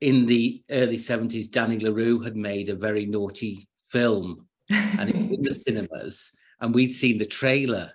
in 0.00 0.24
the 0.24 0.62
early 0.70 0.96
70s, 0.96 1.50
Danny 1.50 1.78
La 1.78 1.92
Rue 1.92 2.20
had 2.20 2.34
made 2.34 2.70
a 2.70 2.74
very 2.74 3.04
naughty 3.04 3.68
film 3.92 4.46
and 4.70 5.10
in 5.10 5.42
the 5.42 5.54
cinemas, 5.64 6.32
and 6.60 6.74
we'd 6.74 6.92
seen 6.92 7.18
the 7.18 7.26
trailer 7.26 7.92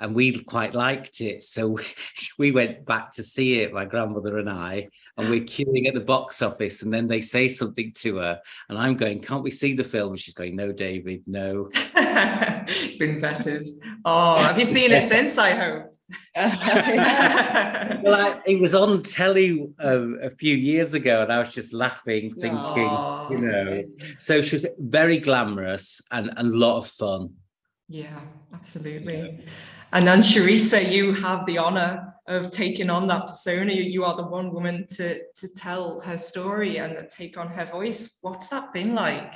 and 0.00 0.14
we 0.14 0.32
quite 0.44 0.74
liked 0.74 1.20
it. 1.20 1.44
So 1.44 1.78
we 2.38 2.50
went 2.50 2.84
back 2.86 3.10
to 3.12 3.22
see 3.22 3.60
it, 3.60 3.72
my 3.72 3.84
grandmother 3.84 4.38
and 4.38 4.48
I, 4.48 4.88
and 5.16 5.30
we're 5.30 5.42
queuing 5.42 5.86
at 5.86 5.94
the 5.94 6.00
box 6.00 6.42
office. 6.42 6.82
And 6.82 6.92
then 6.92 7.06
they 7.06 7.20
say 7.20 7.48
something 7.48 7.92
to 7.96 8.16
her, 8.16 8.40
and 8.68 8.78
I'm 8.78 8.96
going, 8.96 9.20
Can't 9.20 9.44
we 9.44 9.50
see 9.50 9.74
the 9.74 9.84
film? 9.84 10.12
And 10.12 10.20
she's 10.20 10.34
going, 10.34 10.56
No, 10.56 10.72
David, 10.72 11.22
no. 11.26 11.68
it's 11.74 12.96
been 12.96 13.20
vetted. 13.20 13.66
Oh, 14.04 14.38
have 14.38 14.58
you 14.58 14.64
seen 14.64 14.90
it 14.90 15.04
since? 15.04 15.38
I 15.38 15.50
hope. 15.50 15.96
well, 16.36 18.14
I, 18.14 18.40
it 18.46 18.60
was 18.60 18.74
on 18.74 19.02
telly 19.02 19.68
um, 19.80 20.18
a 20.22 20.30
few 20.30 20.56
years 20.56 20.94
ago, 20.94 21.22
and 21.22 21.32
I 21.32 21.38
was 21.38 21.52
just 21.52 21.72
laughing, 21.72 22.34
thinking, 22.34 22.56
Aww. 22.56 23.30
you 23.30 23.38
know. 23.38 23.84
So 24.18 24.42
she 24.42 24.56
was 24.56 24.66
very 24.78 25.18
glamorous 25.18 26.00
and, 26.10 26.30
and 26.36 26.52
a 26.52 26.56
lot 26.56 26.78
of 26.78 26.88
fun. 26.88 27.34
Yeah, 27.88 28.20
absolutely. 28.54 29.18
Yeah. 29.18 29.50
And 29.92 30.06
then 30.06 30.20
Shareesa, 30.20 30.90
you 30.90 31.14
have 31.14 31.46
the 31.46 31.58
honor 31.58 32.14
of 32.28 32.50
taking 32.50 32.90
on 32.90 33.08
that 33.08 33.26
persona. 33.26 33.72
You 33.72 34.04
are 34.04 34.16
the 34.16 34.26
one 34.26 34.52
woman 34.52 34.86
to 34.90 35.18
to 35.18 35.48
tell 35.56 36.00
her 36.00 36.16
story 36.16 36.78
and 36.78 37.08
take 37.08 37.36
on 37.36 37.48
her 37.48 37.66
voice. 37.66 38.18
What's 38.22 38.48
that 38.50 38.72
been 38.72 38.94
like? 38.94 39.34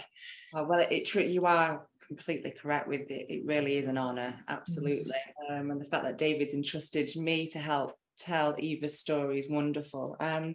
Oh, 0.54 0.64
well, 0.68 0.78
it, 0.78 1.16
it 1.16 1.26
you 1.26 1.46
are 1.46 1.84
completely 2.14 2.52
correct 2.52 2.86
with 2.86 3.10
it. 3.10 3.26
It 3.28 3.44
really 3.44 3.76
is 3.76 3.86
an 3.86 3.98
honor, 3.98 4.34
absolutely. 4.48 5.12
Mm. 5.50 5.60
Um, 5.60 5.70
and 5.70 5.80
the 5.80 5.86
fact 5.86 6.04
that 6.04 6.18
David's 6.18 6.54
entrusted 6.54 7.10
me 7.16 7.48
to 7.48 7.58
help 7.58 7.98
tell 8.16 8.54
Eva's 8.58 8.98
story 8.98 9.38
is 9.38 9.50
wonderful. 9.50 10.16
Um, 10.20 10.54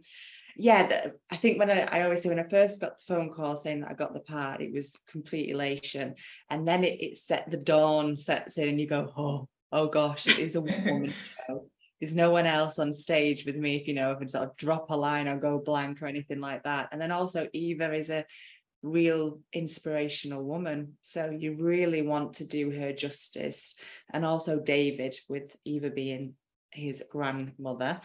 yeah, 0.56 1.10
I 1.32 1.36
think 1.36 1.60
when 1.60 1.70
I, 1.70 1.88
I, 1.92 2.04
always 2.04 2.24
say 2.24 2.30
when 2.30 2.40
I 2.40 2.48
first 2.48 2.82
got 2.82 2.98
the 2.98 3.14
phone 3.14 3.30
call 3.32 3.56
saying 3.56 3.82
that 3.82 3.92
I 3.92 3.94
got 3.94 4.14
the 4.14 4.20
part, 4.20 4.62
it 4.62 4.74
was 4.74 4.98
complete 5.10 5.50
elation. 5.50 6.16
And 6.50 6.68
then 6.68 6.84
it, 6.84 7.02
it 7.02 7.18
set 7.18 7.50
the 7.50 7.58
dawn 7.58 8.16
sets 8.16 8.58
in 8.58 8.70
and 8.70 8.80
you 8.80 8.88
go, 8.88 9.12
oh, 9.18 9.48
oh 9.72 9.88
gosh, 9.88 10.28
it 10.28 10.40
is 10.40 10.56
a 10.56 10.62
woman 10.62 11.14
show. 11.48 11.66
There's 12.00 12.16
no 12.16 12.32
one 12.32 12.46
else 12.46 12.80
on 12.80 12.94
stage 12.94 13.46
with 13.46 13.58
me 13.58 13.76
if 13.76 13.88
you 13.88 13.94
know, 13.94 14.12
if 14.12 14.20
I 14.22 14.26
sort 14.28 14.50
of 14.50 14.58
drop 14.58 14.90
a 14.90 14.96
line 14.96 15.28
or 15.28 15.38
go 15.38 15.60
blank 15.60 16.02
or 16.02 16.08
anything 16.08 16.40
like 16.40 16.64
that. 16.64 16.90
And 16.92 17.02
then 17.02 17.12
also 17.12 17.48
Eva 17.52 17.94
is 17.94 18.10
a 18.10 18.26
real 18.82 19.40
inspirational 19.54 20.44
woman. 20.44 20.98
So 21.02 21.36
you 21.38 21.58
really 21.60 22.02
want 22.02 22.36
to 22.36 22.46
do 22.46 22.72
her 22.72 22.94
justice. 22.94 23.76
And 24.12 24.26
also 24.26 24.60
David, 24.60 25.16
with 25.28 25.56
Eva 25.66 25.90
being 25.90 26.36
his 26.72 27.04
grandmother. 27.10 28.02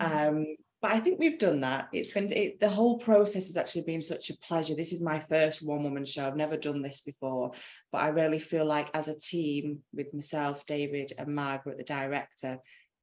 Mm-hmm. 0.00 0.28
Um, 0.28 0.46
but 0.80 0.92
I 0.92 1.00
think 1.00 1.18
we've 1.18 1.38
done 1.38 1.60
that. 1.60 1.88
It's 1.92 2.12
been 2.12 2.32
it, 2.32 2.60
the 2.60 2.68
whole 2.68 2.98
process 2.98 3.46
has 3.46 3.56
actually 3.56 3.82
been 3.82 4.00
such 4.00 4.30
a 4.30 4.36
pleasure. 4.36 4.76
This 4.76 4.92
is 4.92 5.02
my 5.02 5.18
first 5.18 5.60
one 5.60 5.82
woman 5.82 6.04
show. 6.04 6.26
I've 6.26 6.36
never 6.36 6.56
done 6.56 6.82
this 6.82 7.00
before, 7.00 7.50
but 7.90 7.98
I 7.98 8.08
really 8.08 8.38
feel 8.38 8.64
like 8.64 8.88
as 8.94 9.08
a 9.08 9.18
team 9.18 9.80
with 9.92 10.14
myself, 10.14 10.64
David, 10.66 11.12
and 11.18 11.34
Margaret, 11.34 11.78
the 11.78 11.84
director, 11.84 12.58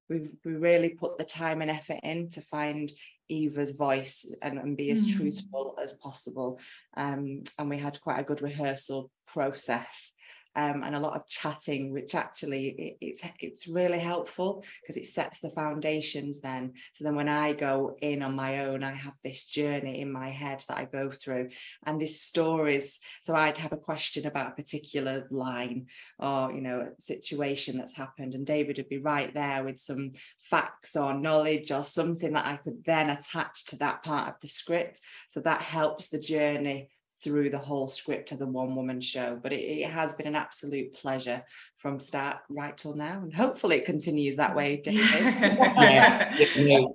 we 0.10 0.29
we 0.46 0.53
really 0.53 0.89
put 0.89 1.17
the 1.17 1.25
time 1.25 1.62
and 1.62 1.70
effort 1.70 2.00
in 2.03 2.29
to 2.29 2.41
find 2.41 2.89
Eva's 3.29 3.72
voice 3.72 4.25
and, 4.41 4.58
and 4.58 4.77
be 4.77 4.89
as 4.91 5.05
mm. 5.05 5.17
truthful 5.17 5.77
as 5.82 5.94
possible. 5.94 6.60
Um, 6.98 7.44
and 7.58 7.70
we 7.70 7.77
had 7.77 8.01
quite 8.01 8.20
a 8.20 8.24
good 8.24 8.41
rehearsal 8.41 9.12
process 9.27 10.13
um, 10.55 10.83
and 10.83 10.95
a 10.95 11.00
lot 11.00 11.15
of 11.15 11.27
chatting, 11.27 11.91
which 11.91 12.15
actually 12.15 12.67
it, 12.67 12.97
it's 13.01 13.21
it's 13.39 13.67
really 13.67 14.00
helpful 14.00 14.63
because 14.81 14.97
it 14.97 15.05
sets 15.05 15.39
the 15.39 15.50
foundations. 15.50 16.39
Then, 16.39 16.74
so 16.93 17.03
then 17.03 17.15
when 17.15 17.29
I 17.29 17.53
go 17.53 17.97
in 18.01 18.21
on 18.21 18.35
my 18.35 18.62
own, 18.62 18.83
I 18.83 18.91
have 18.91 19.15
this 19.24 19.45
journey 19.45 20.01
in 20.01 20.12
my 20.12 20.29
head 20.29 20.63
that 20.67 20.77
I 20.77 20.85
go 20.85 21.09
through, 21.09 21.50
and 21.85 22.00
these 22.00 22.21
stories. 22.21 23.00
So 23.21 23.35
I'd 23.35 23.57
have 23.57 23.74
a 23.74 23.77
question 23.77 24.25
about 24.25 24.51
a 24.51 24.55
particular 24.55 25.27
line 25.29 25.88
or 26.19 26.51
you 26.51 26.62
know 26.62 26.88
a 26.97 27.01
situation 27.01 27.77
that's 27.77 27.95
happened, 27.95 28.33
and 28.33 28.45
David 28.45 28.77
would 28.77 28.89
be 28.89 29.00
right 29.00 29.33
there 29.33 29.63
with 29.63 29.79
some 29.79 30.13
facts 30.39 30.95
or 30.95 31.13
knowledge 31.13 31.71
or 31.71 31.83
something 31.83 32.33
that 32.33 32.45
I 32.45 32.57
could 32.57 32.83
then 32.85 33.09
attach 33.09 33.65
to 33.65 33.77
that 33.79 34.03
part 34.03 34.29
of 34.29 34.39
the 34.39 34.47
script. 34.47 35.01
So 35.29 35.41
that 35.41 35.62
helps 35.62 36.07
the 36.07 36.19
journey 36.19 36.89
through 37.25 37.50
the 37.50 37.58
whole 37.58 37.88
script 37.88 38.32
as 38.32 38.41
a 38.41 38.46
one 38.46 38.75
woman 38.75 39.01
show. 39.01 39.39
But 39.41 39.51
it, 39.51 39.62
it, 39.62 39.89
has 39.89 40.13
been 40.13 40.27
an 40.27 40.36
absolute 40.36 40.94
pleasure 40.94 41.44
from 41.77 42.00
start 42.00 42.38
right 42.50 42.77
till 42.77 42.96
now. 42.96 43.22
And 43.24 43.34
hopefully 43.34 43.77
it 43.77 43.86
continues 43.86 44.36
that 44.38 44.55
way, 44.55 44.79
David. 44.84 45.01
yes. 45.01 46.55
You 46.55 46.70
know, 46.79 46.94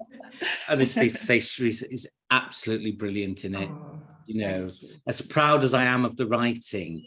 honestly, 0.69 1.09
to 1.11 1.19
say 1.19 1.39
Sharice 1.39 1.83
is 1.91 2.07
absolutely 2.31 2.93
brilliant 2.93 3.45
in 3.45 3.57
it. 3.57 3.69
Oh, 3.69 4.01
you 4.27 4.41
know, 4.41 4.71
you. 4.81 4.91
as 5.09 5.21
proud 5.21 5.65
as 5.65 5.75
I 5.75 5.83
am 5.85 6.05
of 6.05 6.17
the 6.17 6.27
writing, 6.27 7.05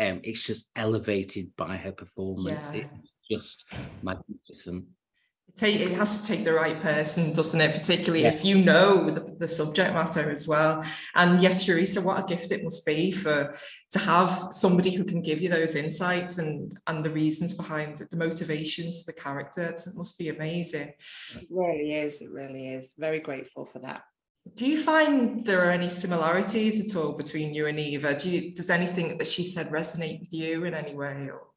um, 0.00 0.20
it's 0.24 0.42
just 0.42 0.68
elevated 0.74 1.54
by 1.56 1.76
her 1.76 1.92
performance. 1.92 2.68
Yeah. 2.74 2.86
It's 3.30 3.30
just 3.30 3.64
magnificent 4.02 4.86
take 4.86 5.05
it 5.62 5.92
has 5.92 6.20
to 6.20 6.28
take 6.28 6.44
the 6.44 6.52
right 6.52 6.80
person, 6.80 7.32
doesn't 7.32 7.60
it? 7.60 7.72
Particularly 7.72 8.22
yeah. 8.22 8.34
if 8.34 8.44
you 8.44 8.62
know 8.62 9.10
the, 9.10 9.20
the, 9.20 9.48
subject 9.48 9.94
matter 9.94 10.30
as 10.30 10.46
well. 10.46 10.84
And 11.14 11.40
yes, 11.42 11.64
Teresa, 11.64 12.02
what 12.02 12.22
a 12.22 12.26
gift 12.26 12.52
it 12.52 12.62
must 12.62 12.84
be 12.84 13.10
for 13.10 13.56
to 13.92 13.98
have 13.98 14.48
somebody 14.50 14.90
who 14.90 15.04
can 15.04 15.22
give 15.22 15.40
you 15.40 15.48
those 15.48 15.74
insights 15.74 16.38
and 16.38 16.78
and 16.86 17.04
the 17.04 17.10
reasons 17.10 17.56
behind 17.56 17.98
the, 17.98 18.04
the 18.06 18.16
motivations 18.16 19.02
for 19.02 19.12
the 19.12 19.20
character. 19.20 19.64
It 19.64 19.80
must 19.94 20.18
be 20.18 20.28
amazing. 20.28 20.92
It 21.34 21.46
really 21.50 21.94
is. 21.94 22.20
It 22.20 22.30
really 22.30 22.68
is. 22.68 22.92
Very 22.98 23.20
grateful 23.20 23.64
for 23.64 23.78
that. 23.78 24.02
Do 24.54 24.66
you 24.66 24.80
find 24.80 25.44
there 25.44 25.66
are 25.66 25.72
any 25.72 25.88
similarities 25.88 26.80
at 26.80 26.96
all 26.96 27.12
between 27.12 27.52
you 27.52 27.66
and 27.66 27.80
Eva? 27.80 28.16
Do 28.16 28.30
you, 28.30 28.54
does 28.54 28.70
anything 28.70 29.18
that 29.18 29.26
she 29.26 29.42
said 29.42 29.68
resonate 29.70 30.20
with 30.20 30.32
you 30.32 30.64
in 30.64 30.74
any 30.74 30.94
way? 30.94 31.28
Or? 31.32 31.48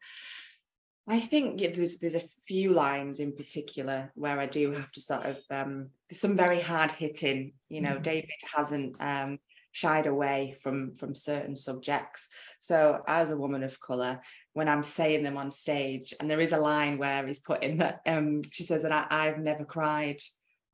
I 1.09 1.19
think 1.19 1.59
yeah, 1.59 1.71
there's 1.73 1.97
there's 1.97 2.15
a 2.15 2.27
few 2.45 2.71
lines 2.71 3.19
in 3.19 3.35
particular 3.35 4.11
where 4.13 4.39
I 4.39 4.45
do 4.45 4.71
have 4.71 4.91
to 4.91 5.01
sort 5.01 5.25
of 5.25 5.39
um, 5.49 5.89
some 6.11 6.37
very 6.37 6.61
hard 6.61 6.91
hitting. 6.91 7.53
You 7.67 7.81
know, 7.81 7.95
mm. 7.95 8.03
David 8.03 8.29
hasn't 8.55 8.95
um, 8.99 9.39
shied 9.71 10.05
away 10.05 10.55
from 10.61 10.93
from 10.93 11.15
certain 11.15 11.55
subjects. 11.55 12.29
So 12.59 13.01
as 13.07 13.31
a 13.31 13.37
woman 13.37 13.63
of 13.63 13.79
color, 13.79 14.21
when 14.53 14.69
I'm 14.69 14.83
saying 14.83 15.23
them 15.23 15.37
on 15.37 15.49
stage, 15.49 16.13
and 16.19 16.29
there 16.29 16.39
is 16.39 16.51
a 16.51 16.57
line 16.57 16.99
where 16.99 17.25
he's 17.25 17.39
put 17.39 17.63
in 17.63 17.77
that 17.77 18.01
um, 18.05 18.41
she 18.51 18.63
says 18.63 18.83
that 18.83 18.91
I, 18.91 19.07
I've 19.09 19.39
never 19.39 19.65
cried 19.65 20.21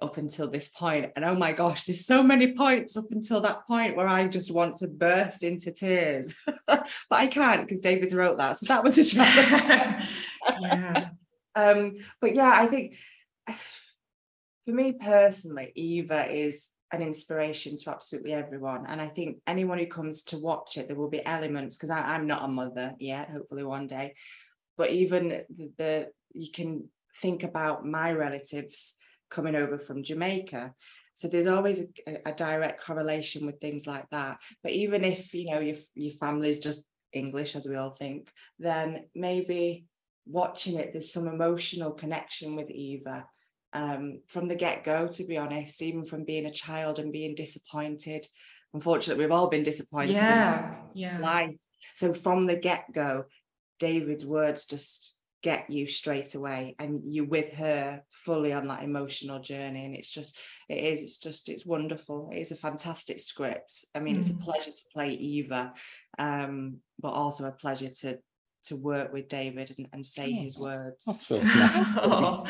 up 0.01 0.17
until 0.17 0.49
this 0.49 0.67
point. 0.69 1.11
And 1.15 1.23
oh 1.23 1.35
my 1.35 1.51
gosh 1.51 1.85
there's 1.85 2.05
so 2.05 2.21
many 2.21 2.53
points 2.53 2.97
up 2.97 3.05
until 3.11 3.41
that 3.41 3.65
point 3.65 3.95
where 3.95 4.07
i 4.07 4.27
just 4.27 4.53
want 4.53 4.77
to 4.77 4.87
burst 4.87 5.43
into 5.43 5.71
tears. 5.71 6.35
But 6.67 6.89
i 7.11 7.27
can't 7.27 7.61
because 7.61 7.81
david 7.81 8.11
wrote 8.13 8.37
that 8.37 8.57
so 8.57 8.65
that 8.67 8.83
was 8.83 8.97
a 8.97 9.03
challenge 9.15 10.03
yeah. 10.61 11.09
Um 11.55 11.95
but 12.19 12.35
yeah 12.35 12.51
i 12.53 12.67
think 12.67 12.95
for 14.65 14.73
me 14.73 14.93
personally 14.93 15.71
eva 15.75 16.25
is 16.31 16.71
an 16.91 17.01
inspiration 17.01 17.77
to 17.77 17.89
absolutely 17.89 18.33
everyone. 18.33 18.85
And 18.87 19.01
i 19.01 19.07
think 19.07 19.37
anyone 19.47 19.79
who 19.79 19.87
comes 19.87 20.23
to 20.23 20.37
watch 20.37 20.77
it 20.77 20.87
there 20.87 20.97
will 20.97 21.09
be 21.09 21.25
elements 21.25 21.77
because 21.77 21.89
i'm 21.89 22.27
not 22.27 22.43
a 22.43 22.47
mother 22.47 22.93
yet 22.99 23.29
hopefully 23.29 23.63
one 23.63 23.87
day. 23.87 24.15
But 24.77 24.89
even 24.89 25.43
the, 25.49 25.71
the 25.77 26.07
you 26.33 26.51
can 26.51 26.89
think 27.21 27.43
about 27.43 27.85
my 27.85 28.11
relatives 28.11 28.95
coming 29.29 29.55
over 29.55 29.77
from 29.77 30.03
Jamaica. 30.03 30.73
So 31.13 31.27
there's 31.27 31.47
always 31.47 31.79
a, 31.79 32.17
a, 32.25 32.33
direct 32.33 32.81
correlation 32.81 33.45
with 33.45 33.59
things 33.61 33.87
like 33.87 34.09
that. 34.11 34.37
But 34.63 34.73
even 34.73 35.03
if 35.03 35.33
you 35.33 35.49
know 35.51 35.59
your 35.59 35.77
your 35.93 36.11
family's 36.13 36.59
just 36.59 36.85
English, 37.13 37.55
as 37.55 37.67
we 37.67 37.75
all 37.75 37.91
think, 37.91 38.29
then 38.59 39.05
maybe 39.15 39.85
watching 40.25 40.77
it, 40.77 40.91
there's 40.91 41.13
some 41.13 41.27
emotional 41.27 41.91
connection 41.91 42.55
with 42.55 42.69
Eva 42.69 43.25
um, 43.71 44.21
from 44.27 44.47
the 44.47 44.55
get 44.55 44.83
go. 44.83 45.07
To 45.07 45.23
be 45.23 45.37
honest, 45.37 45.81
even 45.81 46.05
from 46.05 46.25
being 46.25 46.45
a 46.45 46.51
child 46.51 46.99
and 46.99 47.13
being 47.13 47.35
disappointed. 47.35 48.25
Unfortunately, 48.73 49.23
we've 49.23 49.31
all 49.31 49.47
been 49.47 49.63
disappointed. 49.63 50.15
Yeah, 50.15 50.75
yeah. 50.93 51.17
Life. 51.19 51.55
So 51.93 52.13
from 52.13 52.45
the 52.45 52.57
get 52.57 52.91
go, 52.91 53.23
David's 53.79 54.25
words 54.25 54.65
just 54.65 55.14
get 55.45 55.69
you 55.69 55.85
straight 55.85 56.33
away 56.33 56.75
and 56.79 57.03
you're 57.05 57.23
with 57.23 57.53
her 57.53 58.01
fully 58.09 58.51
on 58.51 58.67
that 58.67 58.81
emotional 58.81 59.39
journey 59.39 59.85
and 59.85 59.93
it's 59.93 60.09
just 60.09 60.35
it 60.69 60.83
is 60.83 61.03
it's 61.03 61.19
just 61.19 61.49
it's 61.49 61.67
wonderful 61.67 62.31
it 62.33 62.39
is 62.39 62.51
a 62.51 62.55
fantastic 62.55 63.19
script 63.19 63.85
i 63.93 63.99
mean 63.99 64.15
mm. 64.15 64.19
it's 64.21 64.31
a 64.31 64.33
mm. 64.33 64.41
pleasure 64.41 64.71
to 64.71 64.81
play 64.91 65.11
eva 65.11 65.71
um 66.17 66.77
but 66.99 67.09
also 67.09 67.45
a 67.45 67.51
pleasure 67.51 67.91
to 67.91 68.17
to 68.63 68.75
work 68.75 69.13
with 69.13 69.29
David 69.29 69.75
and, 69.77 69.87
and 69.93 70.03
say 70.03 70.35
oh, 70.35 70.43
his 70.43 70.57
words. 70.57 71.05
I 71.29 72.43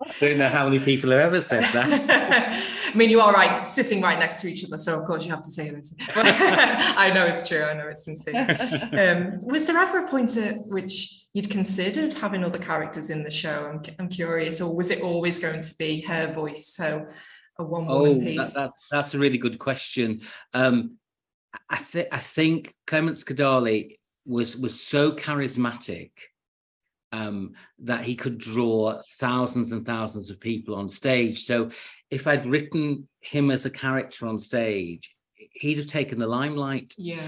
don't 0.20 0.38
know 0.38 0.48
how 0.48 0.64
many 0.68 0.80
people 0.80 1.10
have 1.10 1.20
ever 1.20 1.40
said 1.40 1.62
that. 1.72 2.90
I 2.92 2.96
mean, 2.96 3.08
you 3.08 3.20
are 3.20 3.32
right, 3.32 3.70
sitting 3.70 4.00
right 4.02 4.18
next 4.18 4.40
to 4.40 4.48
each 4.48 4.64
other, 4.64 4.78
so 4.78 4.98
of 5.00 5.06
course 5.06 5.24
you 5.24 5.30
have 5.30 5.42
to 5.42 5.50
say 5.50 5.70
this. 5.70 5.94
I 6.16 7.12
know 7.14 7.24
it's 7.24 7.46
true. 7.46 7.62
I 7.62 7.74
know 7.74 7.86
it's 7.86 8.04
sincere. 8.04 8.56
Um, 8.98 9.38
was 9.42 9.68
there 9.68 9.78
ever 9.78 10.04
a 10.04 10.08
point 10.08 10.36
at 10.36 10.66
which 10.66 11.19
you'd 11.32 11.50
considered 11.50 12.12
having 12.12 12.44
other 12.44 12.58
characters 12.58 13.10
in 13.10 13.22
the 13.22 13.30
show? 13.30 13.70
I'm, 13.72 13.82
I'm 13.98 14.08
curious, 14.08 14.60
or 14.60 14.76
was 14.76 14.90
it 14.90 15.02
always 15.02 15.38
going 15.38 15.60
to 15.60 15.74
be 15.78 16.00
her 16.02 16.32
voice? 16.32 16.74
So 16.74 17.06
a 17.58 17.64
one 17.64 17.86
woman 17.86 18.16
oh, 18.16 18.20
piece. 18.20 18.54
That, 18.54 18.60
that's 18.60 18.84
that's 18.90 19.14
a 19.14 19.18
really 19.18 19.38
good 19.38 19.58
question. 19.58 20.22
Um, 20.54 20.96
I 21.68 21.76
think 21.76 22.08
I 22.12 22.18
think 22.18 22.74
Clements 22.86 23.24
Kadalie 23.24 23.96
was 24.26 24.56
was 24.56 24.82
so 24.82 25.12
charismatic 25.12 26.10
um, 27.12 27.52
that 27.80 28.04
he 28.04 28.14
could 28.14 28.38
draw 28.38 29.00
thousands 29.18 29.72
and 29.72 29.84
thousands 29.84 30.30
of 30.30 30.40
people 30.40 30.74
on 30.74 30.88
stage. 30.88 31.44
So 31.44 31.70
if 32.10 32.26
I'd 32.26 32.46
written 32.46 33.08
him 33.20 33.50
as 33.50 33.66
a 33.66 33.70
character 33.70 34.26
on 34.26 34.38
stage, 34.38 35.14
he'd 35.34 35.76
have 35.76 35.86
taken 35.86 36.18
the 36.18 36.26
limelight. 36.26 36.94
Yeah. 36.98 37.22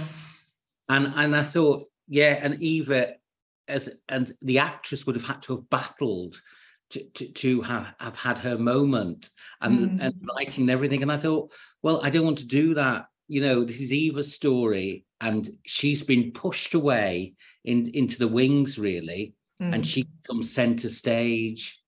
And 0.88 1.12
and 1.16 1.34
I 1.34 1.42
thought, 1.42 1.88
yeah, 2.08 2.38
and 2.40 2.62
Eva 2.62 3.14
as 3.68 3.88
and 4.08 4.32
the 4.42 4.58
actress 4.58 5.06
would 5.06 5.16
have 5.16 5.26
had 5.26 5.42
to 5.42 5.56
have 5.56 5.70
battled 5.70 6.34
to, 6.90 7.04
to, 7.14 7.32
to 7.32 7.60
have, 7.62 7.94
have 8.00 8.16
had 8.16 8.38
her 8.40 8.58
moment 8.58 9.30
and, 9.60 9.78
mm. 9.78 10.02
and 10.02 10.14
writing 10.36 10.64
and 10.64 10.70
everything. 10.70 11.02
And 11.02 11.10
I 11.12 11.16
thought, 11.16 11.50
well, 11.82 12.00
I 12.02 12.10
don't 12.10 12.24
want 12.24 12.38
to 12.38 12.46
do 12.46 12.74
that. 12.74 13.06
You 13.28 13.40
know, 13.40 13.64
this 13.64 13.80
is 13.80 13.92
Eva's 13.92 14.34
story 14.34 15.06
and 15.22 15.48
she's 15.64 16.02
been 16.02 16.32
pushed 16.32 16.74
away 16.74 17.34
in, 17.64 17.88
into 17.94 18.18
the 18.18 18.28
wings 18.28 18.78
really 18.78 19.34
mm. 19.62 19.72
and 19.72 19.86
she 19.86 20.06
comes 20.26 20.52
center 20.52 20.88
stage 20.88 21.80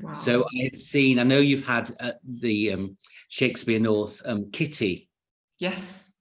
wow. 0.00 0.12
so 0.12 0.42
i 0.42 0.64
had 0.64 0.78
seen 0.78 1.18
i 1.18 1.22
know 1.22 1.38
you've 1.38 1.66
had 1.66 1.90
uh, 1.98 2.12
the 2.40 2.72
um, 2.72 2.96
shakespeare 3.28 3.80
north 3.80 4.20
um, 4.26 4.50
kitty 4.52 5.08
yes 5.58 6.16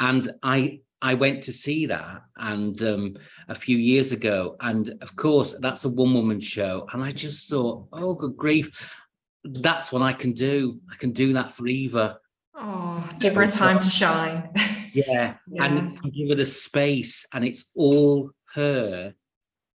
and 0.00 0.32
i 0.42 0.80
I 1.02 1.14
went 1.14 1.42
to 1.44 1.52
see 1.52 1.86
that 1.86 2.22
and 2.36 2.80
um, 2.82 3.16
a 3.48 3.54
few 3.54 3.78
years 3.78 4.12
ago, 4.12 4.56
and 4.60 4.92
of 5.00 5.16
course 5.16 5.54
that's 5.60 5.84
a 5.84 5.88
one-woman 5.88 6.40
show, 6.40 6.86
and 6.92 7.02
I 7.02 7.10
just 7.10 7.48
thought, 7.48 7.86
oh, 7.92 8.14
good 8.14 8.36
grief, 8.36 8.98
that's 9.44 9.90
what 9.90 10.02
I 10.02 10.12
can 10.12 10.32
do. 10.32 10.80
I 10.90 10.96
can 10.96 11.12
do 11.12 11.32
that 11.34 11.56
for 11.56 11.66
Eva. 11.66 12.18
Oh, 12.54 13.08
give 13.18 13.34
her 13.36 13.42
a 13.42 13.48
time 13.48 13.78
to 13.78 13.88
shine. 13.88 14.50
yeah, 14.92 15.36
yeah. 15.46 15.64
And, 15.64 15.98
and 16.02 16.12
give 16.12 16.28
her 16.28 16.34
the 16.34 16.44
space, 16.44 17.24
and 17.32 17.44
it's 17.44 17.70
all 17.74 18.30
her 18.54 19.14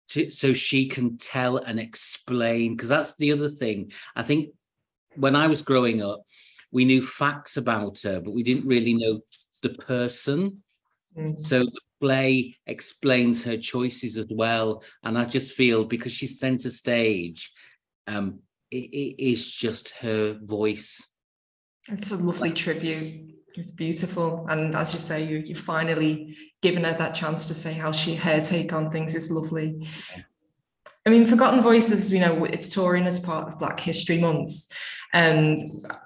to, 0.10 0.32
so 0.32 0.54
she 0.54 0.88
can 0.88 1.18
tell 1.18 1.58
and 1.58 1.80
explain 1.80 2.76
because 2.76 2.90
that's 2.90 3.16
the 3.16 3.32
other 3.32 3.50
thing 3.50 3.92
i 4.16 4.22
think 4.22 4.50
when 5.16 5.36
i 5.36 5.48
was 5.48 5.62
growing 5.62 6.02
up 6.02 6.22
we 6.72 6.86
knew 6.86 7.02
facts 7.02 7.58
about 7.58 8.00
her 8.02 8.20
but 8.20 8.34
we 8.34 8.44
didn't 8.44 8.68
really 8.68 8.94
know 8.94 9.20
the 9.62 9.70
person 9.70 10.62
mm-hmm. 11.18 11.38
so 11.38 11.64
the 11.64 11.80
play 12.02 12.56
explains 12.68 13.44
her 13.44 13.58
choices 13.58 14.18
as 14.18 14.28
well 14.30 14.84
and 15.04 15.18
i 15.18 15.26
just 15.26 15.54
feel 15.54 15.86
because 15.86 16.12
she's 16.12 16.40
center 16.40 16.70
stage 16.70 17.52
um 18.08 18.40
it, 18.72 18.90
it 18.92 19.24
is 19.24 19.50
just 19.50 19.90
her 19.92 20.38
voice 20.44 21.10
it's 21.90 22.12
a 22.12 22.18
lovely 22.18 22.52
tribute 22.52 23.36
it's 23.58 23.72
beautiful, 23.72 24.46
and 24.50 24.76
as 24.76 24.94
you 24.94 25.00
say, 25.00 25.24
you 25.24 25.38
you 25.38 25.56
finally 25.56 26.36
given 26.62 26.84
her 26.84 26.94
that 26.94 27.16
chance 27.16 27.48
to 27.48 27.54
say 27.54 27.74
how 27.74 27.92
she 27.92 28.16
her 28.16 28.42
take 28.42 28.74
on 28.74 28.92
things 28.92 29.16
is 29.16 29.32
lovely. 29.32 29.88
I 31.06 31.10
mean, 31.10 31.26
Forgotten 31.26 31.62
Voices, 31.62 32.12
you 32.12 32.20
know, 32.20 32.46
it's 32.46 32.74
touring 32.74 33.06
as 33.06 33.20
part 33.20 33.48
of 33.48 33.60
Black 33.60 33.80
History 33.80 34.18
Month, 34.18 34.52
and 35.14 35.60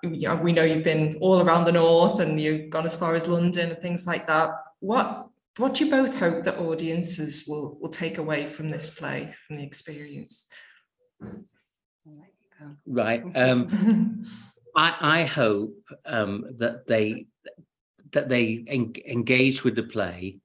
you 0.03 0.27
know, 0.27 0.35
we 0.35 0.53
know 0.53 0.63
you've 0.63 0.83
been 0.83 1.17
all 1.21 1.41
around 1.41 1.65
the 1.65 1.71
north 1.71 2.19
and 2.19 2.39
you've 2.39 2.69
gone 2.69 2.85
as 2.85 2.95
far 2.95 3.15
as 3.15 3.27
London 3.27 3.71
and 3.71 3.81
things 3.81 4.05
like 4.05 4.27
that. 4.27 4.51
What 4.79 5.27
what 5.57 5.75
do 5.75 5.85
you 5.85 5.91
both 5.91 6.17
hope 6.17 6.43
that 6.45 6.59
audiences 6.59 7.45
will 7.47 7.77
will 7.81 7.89
take 7.89 8.17
away 8.17 8.47
from 8.47 8.69
this 8.69 8.97
play, 8.97 9.35
from 9.45 9.57
the 9.57 9.63
experience? 9.63 10.47
Right. 12.85 13.23
Um, 13.35 14.25
I, 14.75 14.95
I 15.01 15.23
hope 15.23 15.75
um, 16.05 16.45
that 16.57 16.87
they 16.87 17.27
that 18.11 18.29
they 18.29 18.63
en- 18.67 18.93
engage 19.05 19.63
with 19.63 19.75
the 19.75 19.83
play 19.83 20.39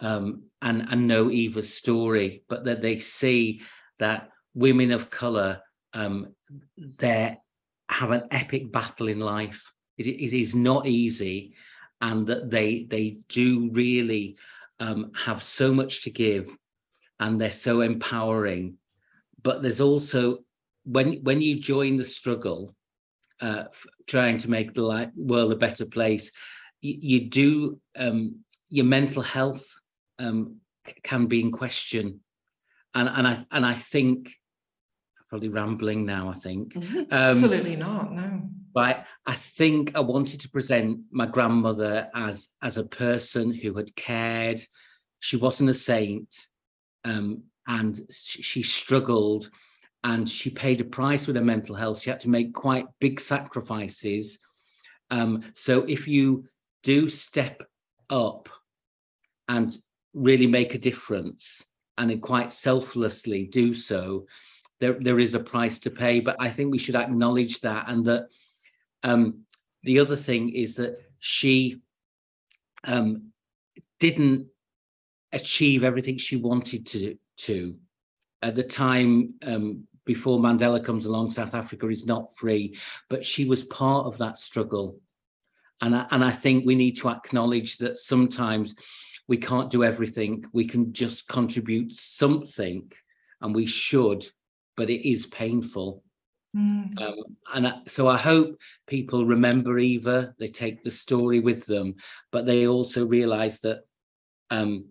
um, 0.00 0.44
and 0.60 0.86
and 0.90 1.08
know 1.08 1.30
Eva's 1.30 1.74
story, 1.74 2.44
but 2.48 2.64
that 2.64 2.82
they 2.82 2.98
see 2.98 3.62
that 3.98 4.30
women 4.54 4.90
of 4.92 5.10
color 5.10 5.60
um, 5.94 6.34
they 6.76 7.36
have 7.88 8.10
an 8.10 8.24
epic 8.30 8.70
battle 8.70 9.08
in 9.08 9.20
life. 9.20 9.72
It, 9.98 10.06
it 10.06 10.36
is 10.38 10.54
not 10.54 10.86
easy, 10.86 11.54
and 12.00 12.26
that 12.26 12.50
they 12.50 12.84
they 12.84 13.18
do 13.28 13.70
really 13.72 14.36
um, 14.78 15.12
have 15.14 15.42
so 15.42 15.72
much 15.72 16.04
to 16.04 16.10
give, 16.10 16.56
and 17.18 17.40
they're 17.40 17.50
so 17.50 17.80
empowering. 17.82 18.76
But 19.42 19.62
there's 19.62 19.80
also 19.80 20.38
when 20.84 21.22
when 21.22 21.40
you 21.40 21.60
join 21.60 21.96
the 21.96 22.04
struggle, 22.04 22.74
uh, 23.40 23.64
trying 24.06 24.38
to 24.38 24.50
make 24.50 24.74
the 24.74 25.10
world 25.16 25.52
a 25.52 25.56
better 25.56 25.86
place, 25.86 26.30
you, 26.80 26.96
you 27.00 27.20
do 27.28 27.80
um, 27.96 28.40
your 28.68 28.86
mental 28.86 29.22
health 29.22 29.66
um, 30.18 30.56
can 31.02 31.26
be 31.26 31.40
in 31.40 31.52
question, 31.52 32.20
and 32.94 33.08
and 33.08 33.26
I 33.26 33.46
and 33.50 33.66
I 33.66 33.74
think 33.74 34.32
probably 35.28 35.48
rambling 35.48 36.04
now. 36.06 36.30
I 36.30 36.34
think 36.34 36.74
um, 36.76 37.06
absolutely 37.10 37.76
not. 37.76 38.12
No, 38.12 38.48
but 38.72 39.04
I 39.26 39.34
think 39.34 39.96
I 39.96 40.00
wanted 40.00 40.40
to 40.40 40.48
present 40.48 41.00
my 41.10 41.26
grandmother 41.26 42.08
as 42.14 42.48
as 42.62 42.78
a 42.78 42.84
person 42.84 43.52
who 43.52 43.74
had 43.74 43.94
cared. 43.96 44.62
She 45.20 45.36
wasn't 45.36 45.70
a 45.70 45.74
saint, 45.74 46.34
um, 47.04 47.42
and 47.66 48.00
she, 48.10 48.62
struggled 48.62 49.50
and 50.02 50.28
she 50.28 50.50
paid 50.50 50.80
a 50.80 50.84
price 50.84 51.26
with 51.26 51.36
her 51.36 51.44
mental 51.44 51.74
health. 51.74 52.00
She 52.00 52.10
had 52.10 52.20
to 52.20 52.30
make 52.30 52.54
quite 52.54 52.86
big 53.00 53.20
sacrifices. 53.20 54.38
Um, 55.10 55.44
so 55.54 55.84
if 55.84 56.08
you 56.08 56.46
do 56.82 57.08
step 57.08 57.62
up 58.08 58.48
and 59.48 59.76
really 60.14 60.46
make 60.46 60.74
a 60.74 60.78
difference 60.78 61.64
and 61.98 62.22
quite 62.22 62.52
selflessly 62.52 63.44
do 63.44 63.74
so, 63.74 64.26
there, 64.80 64.96
there 64.98 65.18
is 65.18 65.34
a 65.34 65.40
price 65.40 65.78
to 65.80 65.90
pay. 65.90 66.20
But 66.20 66.36
I 66.40 66.48
think 66.48 66.70
we 66.70 66.78
should 66.78 66.96
acknowledge 66.96 67.60
that. 67.60 67.88
And 67.88 68.04
that 68.06 68.28
um, 69.02 69.44
the 69.82 69.98
other 69.98 70.16
thing 70.16 70.50
is 70.50 70.74
that 70.76 71.00
she 71.18 71.80
um, 72.84 73.30
didn't 73.98 74.48
achieve 75.32 75.84
everything 75.84 76.18
she 76.18 76.36
wanted 76.36 76.86
to. 76.86 77.16
to. 77.38 77.76
At 78.42 78.54
the 78.54 78.62
time 78.62 79.34
um, 79.42 79.86
before 80.04 80.38
Mandela 80.38 80.82
comes 80.84 81.06
along, 81.06 81.30
South 81.30 81.54
Africa 81.54 81.88
is 81.88 82.06
not 82.06 82.36
free, 82.36 82.76
but 83.08 83.24
she 83.24 83.44
was 83.44 83.64
part 83.64 84.06
of 84.06 84.18
that 84.18 84.38
struggle 84.38 84.98
and 85.80 85.94
I, 85.96 86.06
and 86.10 86.24
I 86.24 86.30
think 86.30 86.64
we 86.64 86.74
need 86.74 86.96
to 86.98 87.08
acknowledge 87.08 87.78
that 87.78 87.98
sometimes 87.98 88.74
we 89.28 89.36
can't 89.36 89.70
do 89.70 89.84
everything. 89.84 90.44
We 90.52 90.66
can 90.66 90.92
just 90.92 91.28
contribute 91.28 91.92
something, 91.92 92.90
and 93.40 93.54
we 93.54 93.66
should, 93.66 94.24
but 94.76 94.90
it 94.90 95.08
is 95.08 95.26
painful. 95.26 96.02
Mm. 96.56 97.00
Um, 97.00 97.14
and 97.54 97.68
I, 97.68 97.74
so 97.86 98.08
I 98.08 98.16
hope 98.16 98.58
people 98.86 99.24
remember 99.24 99.78
Eva, 99.78 100.34
they 100.38 100.48
take 100.48 100.82
the 100.82 100.90
story 100.90 101.40
with 101.40 101.64
them, 101.66 101.94
but 102.32 102.46
they 102.46 102.66
also 102.66 103.06
realize 103.06 103.60
that, 103.60 103.80
um, 104.50 104.86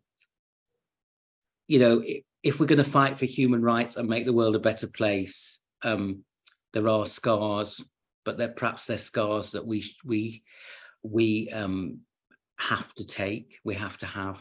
you 1.67 1.79
know, 1.79 2.01
if, 2.43 2.59
we're 2.59 2.65
going 2.65 2.77
to 2.77 2.83
fight 2.83 3.19
for 3.19 3.25
human 3.25 3.61
rights 3.61 3.97
and 3.97 4.07
make 4.07 4.25
the 4.25 4.33
world 4.33 4.55
a 4.55 4.59
better 4.59 4.87
place, 4.87 5.59
um, 5.83 6.23
there 6.73 6.87
are 6.87 7.05
scars, 7.05 7.83
but 8.23 8.37
they're 8.37 8.47
perhaps 8.47 8.85
they're 8.85 8.97
scars 8.97 9.51
that 9.51 9.65
we 9.65 9.83
we 10.05 10.43
we 11.03 11.49
um, 11.49 11.99
have 12.57 12.93
to 12.95 13.05
take, 13.05 13.59
we 13.63 13.75
have 13.75 13.97
to 13.97 14.05
have. 14.05 14.37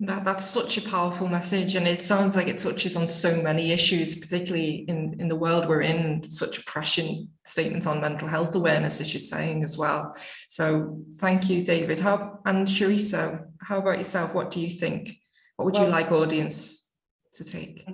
That, 0.00 0.24
that's 0.24 0.44
such 0.44 0.78
a 0.78 0.88
powerful 0.88 1.26
message, 1.26 1.74
and 1.74 1.88
it 1.88 2.00
sounds 2.00 2.36
like 2.36 2.46
it 2.46 2.58
touches 2.58 2.96
on 2.96 3.06
so 3.08 3.42
many 3.42 3.72
issues, 3.72 4.16
particularly 4.16 4.84
in, 4.86 5.16
in 5.18 5.26
the 5.26 5.34
world 5.34 5.66
we're 5.66 5.80
in. 5.80 6.30
Such 6.30 6.58
oppression 6.58 7.30
statements 7.44 7.84
on 7.84 8.00
mental 8.00 8.28
health 8.28 8.54
awareness, 8.54 9.00
as 9.00 9.12
you're 9.12 9.18
saying 9.18 9.64
as 9.64 9.76
well. 9.76 10.14
So, 10.48 11.02
thank 11.16 11.50
you, 11.50 11.64
David. 11.64 11.98
How 11.98 12.38
and 12.46 12.68
Shareesa, 12.68 13.46
how 13.60 13.78
about 13.78 13.98
yourself? 13.98 14.34
What 14.34 14.52
do 14.52 14.60
you 14.60 14.70
think? 14.70 15.18
What 15.56 15.64
would 15.64 15.74
well, 15.74 15.86
you 15.86 15.90
like 15.90 16.12
audience 16.12 16.92
to 17.32 17.42
take? 17.42 17.84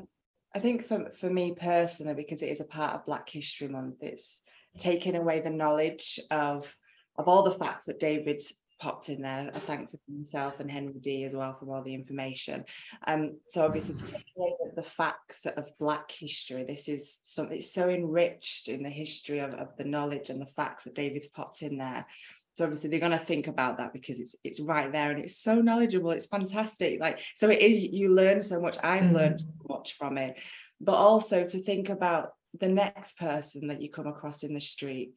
I 0.55 0.59
think 0.59 0.85
for 0.85 1.11
for 1.11 1.31
me 1.31 1.55
personally, 1.59 2.15
because 2.15 2.43
it 2.43 2.51
is 2.51 2.61
a 2.61 2.67
part 2.67 2.95
of 2.95 3.07
Black 3.07 3.31
History 3.31 3.69
Month, 3.69 4.03
it's 4.03 4.43
taking 4.77 5.17
away 5.17 5.41
the 5.41 5.49
knowledge 5.49 6.21
of 6.31 6.77
of 7.17 7.29
all 7.29 7.43
the 7.43 7.53
facts 7.53 7.87
that 7.87 8.01
David's 8.01 8.55
popped 8.81 9.09
in 9.09 9.23
there. 9.23 9.51
I 9.55 9.59
thank 9.61 9.91
for 9.91 9.99
himself 10.09 10.61
and 10.61 10.71
Henry 10.71 10.95
Dee 11.01 11.25
as 11.25 11.35
well 11.35 11.57
for 11.59 11.75
all 11.75 11.83
the 11.83 11.95
information. 11.95 12.65
Um, 13.07 13.39
so 13.49 13.65
obviously 13.65 13.97
to 13.97 14.07
take 14.07 14.25
away 14.37 14.55
the, 14.63 14.83
the 14.83 14.89
facts 14.89 15.47
of 15.47 15.69
Black 15.79 16.11
history, 16.11 16.65
this 16.65 16.89
is 16.89 17.21
something 17.25 17.61
so 17.61 17.89
enriched 17.89 18.69
in 18.69 18.83
the 18.83 18.91
history 18.91 19.39
of, 19.39 19.55
of 19.55 19.69
the 19.77 19.85
knowledge 19.85 20.31
and 20.31 20.41
the 20.41 20.47
facts 20.47 20.85
that 20.85 20.95
David's 20.95 21.29
popped 21.29 21.63
in 21.63 21.79
there. 21.79 22.07
So 22.55 22.65
obviously 22.65 22.91
they're 22.91 23.01
going 23.01 23.13
to 23.13 23.19
think 23.19 23.49
about 23.49 23.79
that 23.79 23.93
because 23.93 24.21
it's 24.21 24.37
it's 24.45 24.61
right 24.61 24.93
there 24.93 25.11
and 25.11 25.19
it's 25.19 25.37
so 25.37 25.57
knowledgeable. 25.57 26.13
It's 26.13 26.27
fantastic. 26.27 27.01
Like 27.01 27.19
so 27.35 27.51
it 27.51 27.61
is. 27.61 27.83
You 27.83 28.15
learn 28.15 28.43
so 28.43 28.61
much. 28.61 28.77
I've 28.85 29.03
mm. 29.03 29.13
learned 29.13 29.41
so 29.41 29.51
much 29.69 29.95
from 29.95 30.19
it, 30.19 30.39
but 30.81 30.95
also 30.95 31.45
to 31.45 31.63
think 31.63 31.89
about 31.89 32.35
the 32.61 32.69
next 32.69 33.19
person 33.19 33.67
that 33.67 33.83
you 33.83 33.91
come 33.91 34.07
across 34.07 34.45
in 34.45 34.55
the 34.55 34.61
street 34.61 35.15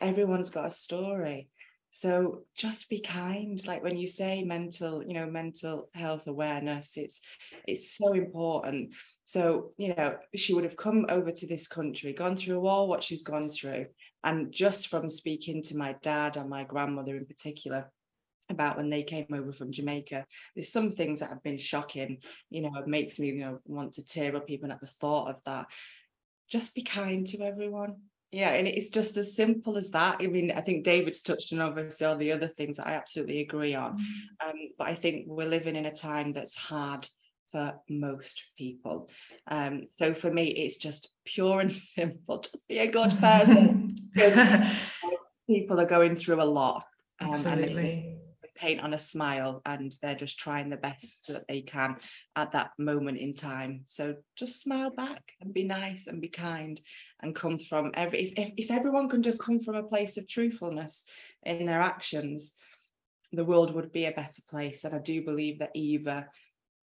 everyone's 0.00 0.50
got 0.50 0.66
a 0.66 0.70
story 0.70 1.48
so 1.96 2.42
just 2.54 2.90
be 2.90 3.00
kind 3.00 3.66
like 3.66 3.82
when 3.82 3.96
you 3.96 4.06
say 4.06 4.44
mental 4.44 5.02
you 5.02 5.14
know 5.14 5.24
mental 5.24 5.88
health 5.94 6.26
awareness 6.26 6.98
it's 6.98 7.22
it's 7.66 7.96
so 7.96 8.12
important 8.12 8.94
so 9.24 9.70
you 9.78 9.94
know 9.94 10.14
she 10.34 10.52
would 10.52 10.64
have 10.64 10.76
come 10.76 11.06
over 11.08 11.32
to 11.32 11.46
this 11.46 11.66
country 11.66 12.12
gone 12.12 12.36
through 12.36 12.66
all 12.66 12.86
what 12.86 13.02
she's 13.02 13.22
gone 13.22 13.48
through 13.48 13.86
and 14.24 14.52
just 14.52 14.88
from 14.88 15.08
speaking 15.08 15.62
to 15.62 15.74
my 15.78 15.96
dad 16.02 16.36
and 16.36 16.50
my 16.50 16.64
grandmother 16.64 17.16
in 17.16 17.24
particular 17.24 17.90
about 18.50 18.76
when 18.76 18.90
they 18.90 19.02
came 19.02 19.26
over 19.34 19.52
from 19.52 19.72
Jamaica. 19.72 20.24
There's 20.54 20.70
some 20.70 20.88
things 20.88 21.18
that 21.18 21.30
have 21.30 21.42
been 21.42 21.58
shocking, 21.58 22.18
you 22.48 22.62
know, 22.62 22.70
it 22.78 22.86
makes 22.86 23.18
me, 23.18 23.26
you 23.26 23.40
know, 23.40 23.58
want 23.64 23.94
to 23.94 24.04
tear 24.04 24.36
up 24.36 24.48
even 24.48 24.70
at 24.70 24.80
the 24.80 24.86
thought 24.86 25.30
of 25.30 25.42
that. 25.46 25.66
Just 26.48 26.72
be 26.72 26.82
kind 26.82 27.26
to 27.26 27.40
everyone 27.40 27.96
yeah 28.32 28.50
and 28.50 28.66
it's 28.66 28.90
just 28.90 29.16
as 29.16 29.34
simple 29.34 29.76
as 29.76 29.90
that. 29.90 30.16
I 30.20 30.26
mean 30.26 30.52
i 30.52 30.60
think 30.60 30.84
david's 30.84 31.22
touched 31.22 31.52
on 31.52 31.60
obviously 31.60 32.06
all 32.06 32.16
the 32.16 32.32
other 32.32 32.48
things 32.48 32.76
that 32.76 32.86
i 32.86 32.92
absolutely 32.92 33.40
agree 33.40 33.74
on. 33.74 33.92
Mm-hmm. 33.92 34.48
um, 34.48 34.56
but 34.78 34.88
i 34.88 34.94
think 34.94 35.26
we're 35.28 35.48
living 35.48 35.76
in 35.76 35.86
a 35.86 35.92
time 35.92 36.32
that's 36.32 36.56
hard 36.56 37.08
for 37.52 37.76
most 37.88 38.42
people. 38.58 39.08
Um, 39.46 39.86
so 39.96 40.12
for 40.12 40.30
me 40.30 40.48
it's 40.48 40.78
just 40.78 41.08
pure 41.24 41.60
and 41.60 41.72
simple. 41.98 42.40
Just 42.40 42.68
be 42.68 42.78
a 42.78 42.90
good 42.90 43.12
person 43.18 43.96
people 45.46 45.80
are 45.80 45.86
going 45.86 46.16
through 46.16 46.42
a 46.42 46.44
lot 46.44 46.84
um, 47.20 47.30
absolutely 47.30 48.15
paint 48.56 48.80
on 48.80 48.94
a 48.94 48.98
smile 48.98 49.62
and 49.64 49.94
they're 50.02 50.14
just 50.14 50.38
trying 50.38 50.68
the 50.68 50.76
best 50.76 51.26
that 51.28 51.46
they 51.48 51.60
can 51.60 51.96
at 52.34 52.52
that 52.52 52.70
moment 52.78 53.18
in 53.18 53.34
time. 53.34 53.82
So 53.86 54.16
just 54.36 54.62
smile 54.62 54.90
back 54.90 55.32
and 55.40 55.54
be 55.54 55.64
nice 55.64 56.06
and 56.06 56.20
be 56.20 56.28
kind 56.28 56.80
and 57.22 57.34
come 57.34 57.58
from 57.58 57.92
every 57.94 58.32
if, 58.36 58.52
if, 58.56 58.70
everyone 58.70 59.08
can 59.08 59.22
just 59.22 59.42
come 59.42 59.60
from 59.60 59.76
a 59.76 59.82
place 59.82 60.16
of 60.16 60.28
truthfulness 60.28 61.04
in 61.44 61.64
their 61.64 61.80
actions, 61.80 62.52
the 63.32 63.44
world 63.44 63.74
would 63.74 63.92
be 63.92 64.06
a 64.06 64.12
better 64.12 64.42
place. 64.48 64.84
And 64.84 64.94
I 64.94 64.98
do 64.98 65.22
believe 65.24 65.58
that 65.60 65.70
Eva 65.74 66.26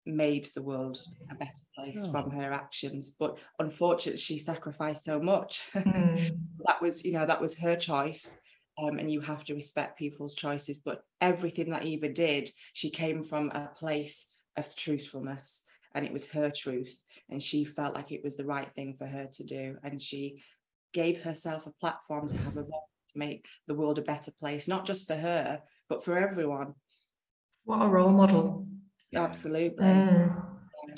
made 0.07 0.49
the 0.55 0.63
world 0.63 1.03
a 1.31 1.35
better 1.35 1.53
place 1.77 2.07
oh. 2.09 2.11
from 2.11 2.31
her 2.31 2.51
actions 2.51 3.11
but 3.11 3.39
unfortunately 3.59 4.19
she 4.19 4.39
sacrificed 4.39 5.05
so 5.05 5.21
much 5.21 5.65
mm. 5.75 6.35
that 6.65 6.81
was 6.81 7.05
you 7.05 7.13
know 7.13 7.27
that 7.27 7.41
was 7.41 7.59
her 7.59 7.77
choice 7.77 8.41
um, 8.83 8.99
and 8.99 9.11
you 9.11 9.21
have 9.21 9.45
to 9.45 9.55
respect 9.55 9.99
people's 9.99 10.35
choices. 10.35 10.79
But 10.79 11.03
everything 11.21 11.71
that 11.71 11.85
Eva 11.85 12.09
did, 12.09 12.51
she 12.73 12.91
came 12.91 13.23
from 13.23 13.51
a 13.51 13.71
place 13.77 14.29
of 14.57 14.75
truthfulness, 14.77 15.65
and 15.95 16.05
it 16.05 16.13
was 16.13 16.27
her 16.31 16.51
truth, 16.51 17.03
and 17.29 17.43
she 17.43 17.65
felt 17.65 17.95
like 17.95 18.13
it 18.13 18.25
was 18.25 18.37
the 18.37 18.45
right 18.45 18.73
thing 18.75 18.95
for 18.95 19.07
her 19.07 19.29
to 19.33 19.45
do, 19.45 19.77
and 19.83 20.01
she 20.01 20.43
gave 20.93 21.23
herself 21.23 21.67
a 21.67 21.73
platform 21.81 22.29
to 22.29 22.37
have 22.39 22.57
a 22.57 22.63
voice 22.63 22.89
to 23.13 23.19
make 23.19 23.45
the 23.67 23.75
world 23.75 23.99
a 23.99 24.03
better 24.03 24.33
place, 24.41 24.69
not 24.69 24.87
just 24.87 25.07
for 25.07 25.17
her, 25.17 25.61
but 25.89 26.05
for 26.05 26.17
everyone. 26.17 26.75
What 27.65 27.83
a 27.83 27.89
role 27.89 28.11
model! 28.11 28.67
Absolutely. 29.15 29.85
Mm. 29.85 30.45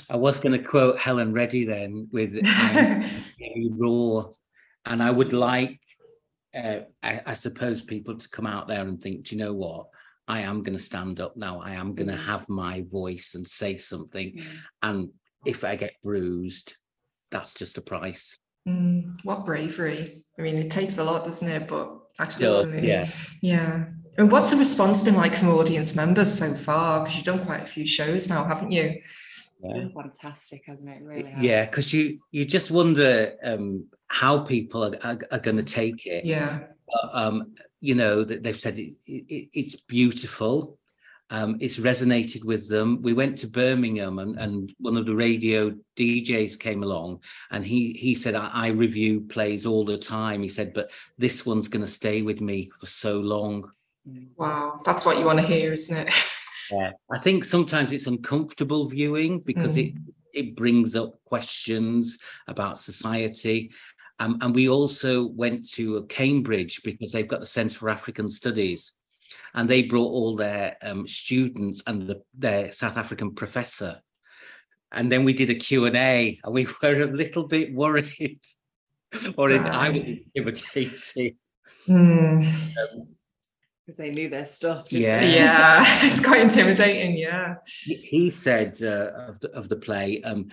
I 0.09 0.17
was 0.17 0.39
going 0.41 0.53
to 0.53 0.67
quote 0.67 0.99
Helen 0.99 1.33
Reddy 1.33 1.65
then 1.65 2.09
with 2.13 2.37
um, 2.47 3.05
roar, 3.79 4.33
and 4.85 5.03
I 5.03 5.11
would 5.11 5.33
like 5.33 5.81
uh, 6.55 6.81
I, 7.03 7.21
I, 7.27 7.33
suppose 7.35 7.81
people 7.83 8.17
to 8.17 8.29
come 8.29 8.47
out 8.47 8.67
there 8.67 8.83
and 8.83 9.01
think, 9.01 9.25
do 9.25 9.37
you 9.37 9.43
know 9.43 9.55
what? 9.55 9.87
I 10.27 10.41
am 10.41 10.63
going 10.63 10.77
to 10.77 10.83
stand 10.83 11.21
up 11.21 11.37
now. 11.37 11.61
I 11.61 11.73
am 11.73 11.95
going 11.95 12.09
to 12.09 12.17
mm. 12.17 12.25
have 12.25 12.49
my 12.49 12.85
voice 12.91 13.35
and 13.35 13.47
say 13.47 13.77
something. 13.77 14.37
Mm. 14.37 14.45
And 14.83 15.09
if 15.45 15.65
I 15.65 15.77
get 15.77 15.95
bruised, 16.03 16.77
that's 17.31 17.55
just 17.55 17.79
a 17.79 17.81
price. 17.81 18.37
Mm, 18.69 19.17
what 19.25 19.45
bravery! 19.47 20.23
I 20.39 20.43
mean, 20.43 20.57
it 20.57 20.71
takes 20.71 20.99
a 20.99 21.05
lot, 21.05 21.25
doesn't 21.25 21.49
it? 21.49 21.67
But 21.67 21.99
actually, 22.19 22.87
yeah, 22.87 23.11
yeah. 23.41 23.87
And 24.19 24.31
what's 24.31 24.51
the 24.51 24.57
response 24.57 25.03
been 25.03 25.17
like 25.17 25.39
from 25.39 25.49
audience 25.49 25.97
members 25.97 26.33
so 26.33 26.53
far? 26.53 27.01
Because 27.01 27.17
you've 27.17 27.25
done 27.25 27.45
quite 27.47 27.63
a 27.63 27.67
few 27.67 27.87
shows 27.87 28.29
now, 28.29 28.45
haven't 28.45 28.71
you? 28.71 29.01
Yeah. 29.63 29.89
fantastic, 29.95 30.63
hasn't 30.67 30.89
it? 30.89 31.03
Really. 31.03 31.35
Yeah, 31.41 31.67
because 31.67 31.93
you 31.93 32.21
you 32.31 32.45
just 32.45 32.71
wonder 32.71 33.35
um, 33.43 33.87
how 34.09 34.39
people 34.41 34.85
are, 34.85 34.97
are, 35.03 35.19
are 35.31 35.39
going 35.39 35.57
to 35.57 35.63
take 35.63 36.07
it. 36.07 36.25
Yeah. 36.25 36.61
But, 36.87 37.11
um, 37.13 37.55
you 37.81 37.95
know 37.95 38.25
that 38.25 38.43
they've 38.43 38.61
said 38.61 38.79
it, 38.79 38.97
it, 39.07 39.49
it's 39.53 39.77
beautiful. 39.77 40.79
Um, 41.33 41.59
it's 41.61 41.79
resonated 41.79 42.45
with 42.45 42.69
them. 42.69 43.01
We 43.03 43.13
went 43.13 43.39
to 43.39 43.47
Birmingham 43.47 44.19
and, 44.19 44.37
and 44.37 44.75
one 44.81 44.97
of 44.97 45.07
the 45.07 45.15
radio 45.15 45.73
DJs 45.97 46.59
came 46.59 46.83
along 46.83 47.21
and 47.53 47.65
he 47.65 47.93
he 47.93 48.17
said, 48.17 48.35
I, 48.35 48.51
I 48.53 48.69
review 48.69 49.21
plays 49.21 49.65
all 49.65 49.85
the 49.85 49.97
time. 49.97 50.43
He 50.43 50.49
said, 50.49 50.75
but 50.75 50.91
this 51.19 51.47
one's 51.47 51.69
going 51.69 51.85
to 51.85 51.89
stay 51.89 52.23
with 52.23 52.41
me 52.41 52.71
for 52.81 52.87
so 52.87 53.21
long. 53.21 53.71
Wow, 54.37 54.81
that's 54.85 55.07
what 55.07 55.19
you 55.19 55.25
want 55.25 55.39
to 55.39 55.47
hear, 55.47 55.73
isn't 55.73 56.09
it? 56.09 56.13
Yeah. 56.73 56.93
I 57.11 57.19
think 57.19 57.45
sometimes 57.45 57.93
it's 57.93 58.07
uncomfortable 58.07 58.89
viewing 58.89 59.41
because 59.41 59.77
mm. 59.77 59.89
it 59.89 59.95
it 60.33 60.57
brings 60.57 60.97
up 60.97 61.23
questions 61.25 62.19
about 62.47 62.79
society. 62.79 63.73
Um, 64.19 64.39
and 64.43 64.55
we 64.55 64.69
also 64.69 65.29
went 65.29 65.69
to 65.71 66.05
Cambridge 66.07 66.83
because 66.85 67.13
they've 67.13 67.29
got 67.29 67.41
the 67.41 67.47
Centre 67.47 67.79
for 67.79 67.89
African 67.89 68.29
Studies, 68.29 68.93
and 69.55 69.69
they 69.69 69.83
brought 69.83 70.11
all 70.11 70.37
their 70.37 70.77
um, 70.83 71.07
students 71.07 71.83
and 71.87 72.03
the, 72.03 72.23
their 72.37 72.71
South 72.73 72.97
African 72.97 73.35
professor. 73.35 74.01
And 74.93 75.11
then 75.11 75.25
we 75.25 75.33
did 75.33 75.51
a 75.51 75.55
Q&A 75.55 76.39
and 76.45 76.55
we 76.55 76.67
were 76.83 77.03
a 77.03 77.07
little 77.07 77.47
bit 77.47 77.73
worried, 77.73 78.41
or 79.37 79.51
I 79.53 79.91
was 79.91 80.03
intimidated. 80.35 81.37
Mm. 81.89 82.45
Um, 82.45 83.09
because 83.91 83.97
they 83.97 84.15
knew 84.15 84.29
their 84.29 84.45
stuff. 84.45 84.93
yeah, 84.93 85.21
they? 85.21 85.35
yeah, 85.35 85.85
it's 86.07 86.25
quite 86.25 86.41
intimidating. 86.41 87.17
Yeah. 87.17 87.57
He 87.85 88.31
said 88.31 88.79
uh, 88.83 89.29
of, 89.29 89.41
the, 89.41 89.51
of 89.53 89.69
the 89.69 89.77
play, 89.77 90.23
um, 90.23 90.49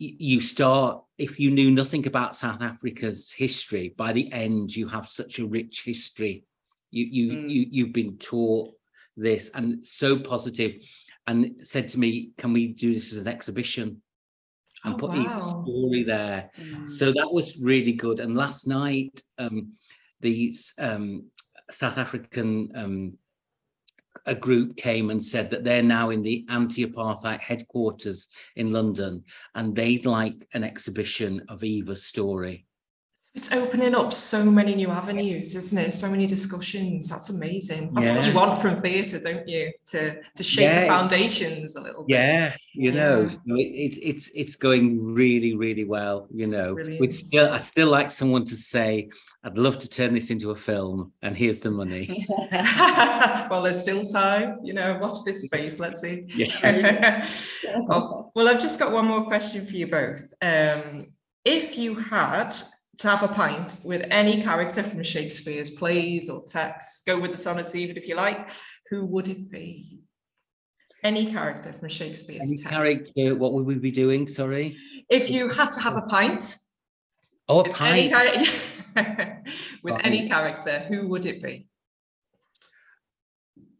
you 0.00 0.40
start 0.40 1.02
if 1.18 1.40
you 1.40 1.50
knew 1.50 1.72
nothing 1.72 2.06
about 2.06 2.36
South 2.36 2.62
Africa's 2.62 3.32
history. 3.32 3.94
By 3.96 4.12
the 4.12 4.32
end, 4.32 4.74
you 4.76 4.86
have 4.86 5.08
such 5.08 5.40
a 5.40 5.46
rich 5.46 5.82
history. 5.84 6.44
You 6.92 7.04
you 7.04 7.32
mm. 7.32 7.50
you 7.50 7.66
you've 7.68 7.92
been 7.92 8.16
taught 8.16 8.74
this, 9.16 9.50
and 9.54 9.84
so 9.84 10.16
positive, 10.16 10.80
and 11.26 11.66
said 11.66 11.88
to 11.88 11.98
me, 11.98 12.30
"Can 12.38 12.52
we 12.52 12.68
do 12.68 12.94
this 12.94 13.12
as 13.12 13.18
an 13.18 13.26
exhibition?" 13.26 14.00
and 14.84 14.94
oh, 14.94 14.98
put 14.98 15.10
wow. 15.10 15.40
story 15.40 16.04
there. 16.04 16.52
Mm. 16.56 16.88
So 16.88 17.10
that 17.10 17.32
was 17.32 17.58
really 17.58 17.92
good. 17.92 18.20
And 18.20 18.36
last 18.36 18.68
night, 18.68 19.20
um, 19.36 19.72
the 20.20 20.54
um, 20.78 21.24
South 21.70 21.98
African 21.98 22.70
um, 22.74 23.18
a 24.26 24.34
group 24.34 24.76
came 24.76 25.10
and 25.10 25.22
said 25.22 25.50
that 25.50 25.64
they're 25.64 25.82
now 25.82 26.10
in 26.10 26.22
the 26.22 26.44
anti-apartheid 26.48 27.40
headquarters 27.40 28.28
in 28.56 28.72
London 28.72 29.24
and 29.54 29.74
they'd 29.74 30.06
like 30.06 30.46
an 30.54 30.64
exhibition 30.64 31.42
of 31.48 31.64
Eva's 31.64 32.04
story. 32.04 32.66
It's 33.34 33.52
opening 33.52 33.94
up 33.94 34.12
so 34.12 34.44
many 34.44 34.74
new 34.74 34.90
avenues, 34.90 35.54
isn't 35.54 35.78
it? 35.78 35.92
So 35.92 36.10
many 36.10 36.26
discussions. 36.26 37.08
That's 37.08 37.30
amazing. 37.30 37.92
That's 37.94 38.08
yeah. 38.08 38.16
what 38.16 38.26
you 38.26 38.34
want 38.34 38.58
from 38.58 38.74
theatre, 38.76 39.20
don't 39.20 39.46
you? 39.46 39.72
To 39.86 40.20
to 40.34 40.42
shake 40.42 40.64
yeah. 40.64 40.80
the 40.80 40.86
foundations 40.86 41.76
a 41.76 41.80
little 41.80 42.04
bit. 42.04 42.16
Yeah, 42.16 42.54
you 42.74 42.90
yeah. 42.90 42.96
know, 42.96 43.28
so 43.28 43.38
it, 43.46 43.60
it, 43.60 43.98
it's 44.02 44.30
it's 44.34 44.56
going 44.56 45.14
really, 45.14 45.54
really 45.54 45.84
well. 45.84 46.26
You 46.34 46.46
know, 46.48 46.74
we 46.74 47.10
still 47.10 47.50
I 47.52 47.60
still 47.70 47.88
like 47.88 48.10
someone 48.10 48.44
to 48.46 48.56
say, 48.56 49.10
"I'd 49.44 49.58
love 49.58 49.78
to 49.78 49.88
turn 49.88 50.14
this 50.14 50.30
into 50.30 50.50
a 50.50 50.56
film, 50.56 51.12
and 51.22 51.36
here's 51.36 51.60
the 51.60 51.70
money." 51.70 52.26
well, 52.50 53.62
there's 53.62 53.80
still 53.80 54.04
time. 54.04 54.58
You 54.62 54.74
know, 54.74 54.98
watch 54.98 55.18
this 55.24 55.42
space. 55.42 55.78
Let's 55.78 56.00
see. 56.00 56.24
Yeah. 56.28 57.28
oh, 57.90 58.32
well, 58.34 58.48
I've 58.48 58.60
just 58.60 58.78
got 58.78 58.92
one 58.92 59.06
more 59.06 59.24
question 59.26 59.66
for 59.66 59.76
you 59.76 59.86
both. 59.86 60.22
Um, 60.42 61.12
if 61.44 61.78
you 61.78 61.94
had 61.94 62.52
to 62.98 63.08
have 63.08 63.22
a 63.22 63.28
pint 63.28 63.78
with 63.84 64.04
any 64.10 64.42
character 64.42 64.82
from 64.82 65.02
Shakespeare's 65.02 65.70
plays 65.70 66.28
or 66.28 66.44
texts. 66.44 67.02
Go 67.06 67.18
with 67.18 67.30
the 67.30 67.36
sonnets 67.36 67.74
even 67.74 67.96
if 67.96 68.08
you 68.08 68.16
like. 68.16 68.50
Who 68.90 69.06
would 69.06 69.28
it 69.28 69.50
be? 69.50 70.00
Any 71.04 71.30
character 71.30 71.72
from 71.72 71.88
Shakespeare's 71.88 72.48
any 72.48 72.56
text. 72.58 72.70
character. 72.70 73.36
What 73.36 73.52
would 73.52 73.66
we 73.66 73.76
be 73.76 73.92
doing? 73.92 74.26
Sorry. 74.26 74.76
If 75.08 75.30
you 75.30 75.48
had 75.48 75.70
to 75.72 75.80
have 75.80 75.96
a 75.96 76.02
pint. 76.02 76.56
Oh, 77.48 77.60
a 77.60 77.68
pint. 77.70 78.12
Any, 78.96 79.42
with 79.82 79.94
oh. 79.94 80.00
any 80.02 80.28
character, 80.28 80.80
who 80.80 81.06
would 81.06 81.24
it 81.24 81.40
be? 81.40 81.68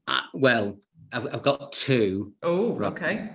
Uh, 0.06 0.20
well, 0.32 0.78
I've, 1.12 1.26
I've, 1.34 1.42
got 1.42 1.72
two. 1.72 2.34
Oh, 2.42 2.76
right. 2.76 2.92
okay. 2.92 3.30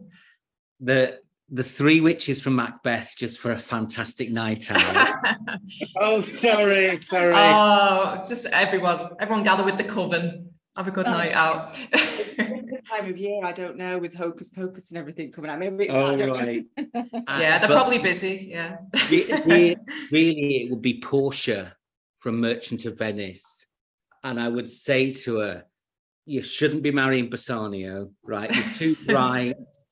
the 0.80 1.20
the 1.50 1.62
three 1.62 2.00
witches 2.00 2.40
from 2.40 2.56
Macbeth 2.56 3.14
just 3.16 3.38
for 3.38 3.52
a 3.52 3.58
fantastic 3.58 4.30
night 4.30 4.70
out. 4.70 5.38
oh, 5.96 6.22
sorry, 6.22 7.00
sorry. 7.00 7.32
Oh, 7.34 8.24
just 8.26 8.46
everyone, 8.46 9.10
everyone 9.20 9.44
gather 9.44 9.64
with 9.64 9.76
the 9.76 9.84
coven. 9.84 10.50
Have 10.76 10.88
a 10.88 10.90
good 10.90 11.06
oh. 11.06 11.12
night 11.12 11.32
out. 11.32 11.76
time 12.88 13.08
of 13.08 13.16
year, 13.16 13.44
I 13.44 13.52
don't 13.52 13.76
know, 13.76 13.98
with 13.98 14.14
hocus 14.14 14.50
pocus 14.50 14.90
and 14.90 14.98
everything 14.98 15.30
coming 15.30 15.50
out. 15.50 15.58
Maybe 15.58 15.84
it's 15.84 15.94
oh, 15.94 16.16
right. 16.16 16.64
yeah, 17.28 17.58
they're 17.58 17.68
probably 17.68 17.98
busy. 17.98 18.48
Yeah. 18.50 18.78
really, 19.10 19.76
really, 20.10 20.62
it 20.62 20.70
would 20.70 20.82
be 20.82 21.00
Portia 21.00 21.76
from 22.18 22.40
Merchant 22.40 22.84
of 22.86 22.98
Venice. 22.98 23.66
And 24.22 24.40
I 24.40 24.48
would 24.48 24.68
say 24.68 25.12
to 25.12 25.38
her, 25.38 25.64
you 26.26 26.42
shouldn't 26.42 26.82
be 26.82 26.90
marrying 26.90 27.30
Bassanio, 27.30 28.10
right? 28.24 28.50
You're 28.52 28.94
too 28.94 28.96
bright 29.06 29.56
not 29.56 29.56
good 29.56 29.83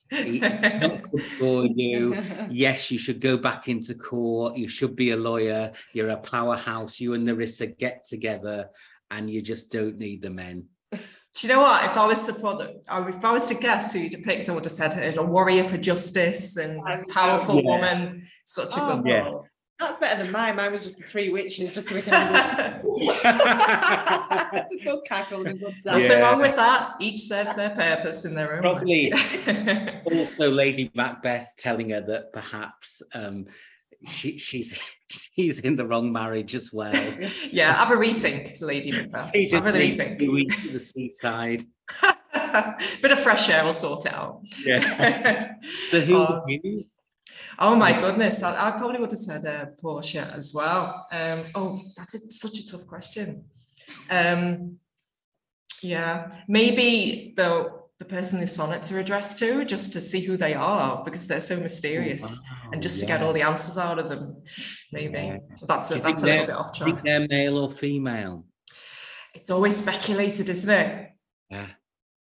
for 1.39 1.67
you. 1.67 2.23
Yes, 2.51 2.91
you 2.91 2.99
should 2.99 3.21
go 3.21 3.37
back 3.37 3.69
into 3.69 3.95
court. 3.95 4.57
You 4.57 4.69
should 4.69 4.97
be 4.97 5.11
a 5.11 5.17
lawyer. 5.17 5.73
You're 5.93 6.11
a 6.11 6.17
powerhouse. 6.17 7.01
You 7.01 7.15
and 7.15 7.25
Nerissa 7.25 7.67
get 7.67 8.05
together, 8.05 8.69
and 9.11 9.31
you 9.31 9.43
just 9.43 9.71
don't 9.73 9.99
need 9.99 10.23
the 10.23 10.31
men. 10.31 10.67
Do 10.93 10.99
you 11.47 11.55
know 11.55 11.63
what? 11.63 11.85
If 11.87 11.97
I 11.97 12.07
was 12.07 12.27
to 12.27 12.35
put, 12.35 12.61
if 12.61 13.25
I 13.25 13.33
was 13.33 13.49
to 13.49 13.55
guess 13.55 13.93
who 13.95 14.01
you 14.01 14.11
depict, 14.11 14.49
I 14.49 14.53
would 14.53 14.65
have 14.65 14.73
said 14.73 15.17
a 15.17 15.23
warrior 15.23 15.65
for 15.65 15.79
justice 15.79 16.59
and 16.59 16.83
powerful 17.09 17.57
yeah. 17.57 17.71
woman. 17.71 18.27
Such 18.45 18.77
a 18.77 18.83
oh, 18.83 18.97
good 18.97 19.07
yeah. 19.07 19.19
role. 19.21 19.47
That's 19.83 19.99
better 19.99 20.23
than 20.23 20.33
mine. 20.33 20.57
Mine 20.57 20.73
was 20.73 20.85
just 20.85 20.99
the 20.99 21.05
three 21.05 21.31
witches, 21.31 21.73
just 21.73 21.89
so 21.89 21.95
we 21.97 22.03
can 22.03 22.81
go 24.85 25.01
cackle 25.01 25.47
and 25.47 25.59
good 25.59 25.75
dance. 25.83 25.87
Nothing 25.87 26.11
yeah. 26.11 26.21
wrong 26.21 26.41
with 26.41 26.57
that. 26.57 26.95
Each 27.01 27.21
serves 27.21 27.55
their 27.57 27.71
purpose 27.71 28.25
in 28.25 28.35
their 28.35 28.55
own 28.55 28.63
Probably 28.63 29.13
way. 29.13 30.03
also 30.13 30.51
Lady 30.51 30.91
Macbeth 30.95 31.53
telling 31.59 31.91
her 31.91 32.01
that 32.01 32.33
perhaps 32.33 33.03
um, 33.13 33.47
she, 34.07 34.39
she's 34.39 34.79
she's 35.09 35.59
in 35.59 35.77
the 35.77 35.87
wrong 35.87 36.13
marriage 36.13 36.55
as 36.55 36.73
well. 36.73 36.95
yeah, 37.51 37.75
have 37.75 37.91
a 37.91 38.01
rethink, 38.01 38.61
Lady 38.63 38.93
Macbeth. 38.93 39.31
She 39.35 39.49
Have 39.51 39.67
a 39.67 39.73
rethink. 39.73 40.19
to 40.19 40.63
to 40.63 40.73
the 40.73 40.79
seaside. 40.79 41.63
Bit 43.01 43.13
of 43.13 43.19
fresh 43.19 43.49
air 43.49 43.65
will 43.65 43.75
sort 43.75 44.07
it 44.07 44.13
out. 44.13 44.43
Yeah. 44.65 45.55
So 45.91 46.01
who 46.01 46.17
Oh. 46.17 46.45
Oh 47.59 47.77
my 47.77 47.93
goodness, 47.99 48.43
I, 48.43 48.69
I 48.69 48.71
probably 48.73 48.99
would 49.01 49.11
have 49.11 49.19
said 49.19 49.45
uh, 49.45 49.67
Portia 49.81 50.31
as 50.35 50.53
well. 50.55 51.07
Um, 51.13 51.43
oh, 51.55 51.81
that's 51.97 52.15
a, 52.15 52.31
such 52.31 52.59
a 52.59 52.67
tough 52.71 52.87
question. 52.87 53.45
Um, 54.11 54.79
yeah, 55.83 56.31
maybe 56.49 57.33
the 57.37 57.81
the 57.99 58.05
person 58.07 58.41
the 58.41 58.49
sonnets 58.49 58.91
are 58.91 58.99
addressed 58.99 59.39
to, 59.39 59.65
just 59.65 59.93
to 59.93 60.01
see 60.01 60.21
who 60.21 60.37
they 60.37 60.55
are, 60.55 61.05
because 61.05 61.29
they're 61.29 61.41
so 61.41 61.57
mysterious, 61.61 62.41
and 62.73 62.83
just 62.83 62.99
to 63.01 63.07
get 63.07 63.23
all 63.23 63.33
the 63.33 63.43
answers 63.43 63.79
out 63.79 63.99
of 64.01 64.09
them. 64.09 64.43
Maybe 64.91 65.19
Yeah. 65.19 65.39
that's 65.69 65.91
a, 65.93 65.95
Do 65.95 65.99
you 65.99 66.05
think 66.05 66.17
that's 66.17 66.23
a 66.25 66.27
little 66.27 66.47
bit 66.47 66.57
off 66.57 66.71
you 66.81 66.85
think 66.87 66.97
track. 66.97 67.05
they're 67.05 67.29
male 67.29 67.59
or 67.59 67.71
female? 67.71 68.45
It's 69.35 69.51
always 69.51 69.77
speculated, 69.77 70.49
isn't 70.49 70.71
it? 70.71 71.11
Yeah. 71.49 71.69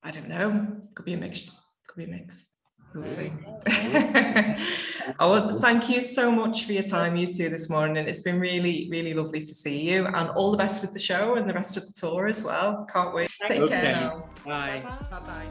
I 0.03 0.11
don't 0.11 0.29
know. 0.29 0.67
Could 0.93 1.05
be 1.05 1.13
a 1.13 1.17
mix. 1.17 1.51
Could 1.87 1.97
be 1.97 2.03
a 2.03 2.07
mix. 2.07 2.49
We'll 2.93 3.03
see. 3.03 3.31
oh, 5.19 5.31
well, 5.31 5.59
thank 5.59 5.89
you 5.89 6.01
so 6.01 6.31
much 6.31 6.65
for 6.65 6.73
your 6.73 6.83
time, 6.83 7.15
you 7.15 7.27
two, 7.27 7.49
this 7.49 7.69
morning. 7.69 8.07
It's 8.07 8.21
been 8.21 8.39
really, 8.39 8.87
really 8.89 9.13
lovely 9.13 9.39
to 9.39 9.53
see 9.53 9.89
you, 9.89 10.05
and 10.05 10.29
all 10.29 10.51
the 10.51 10.57
best 10.57 10.81
with 10.81 10.93
the 10.93 10.99
show 10.99 11.35
and 11.35 11.49
the 11.49 11.53
rest 11.53 11.77
of 11.77 11.85
the 11.85 11.93
tour 11.93 12.27
as 12.27 12.43
well. 12.43 12.85
Can't 12.91 13.13
wait. 13.13 13.29
Take 13.45 13.67
care 13.67 13.83
now. 13.83 14.29
Bye. 14.45 14.83
Bye 15.09 15.19
bye. 15.19 15.45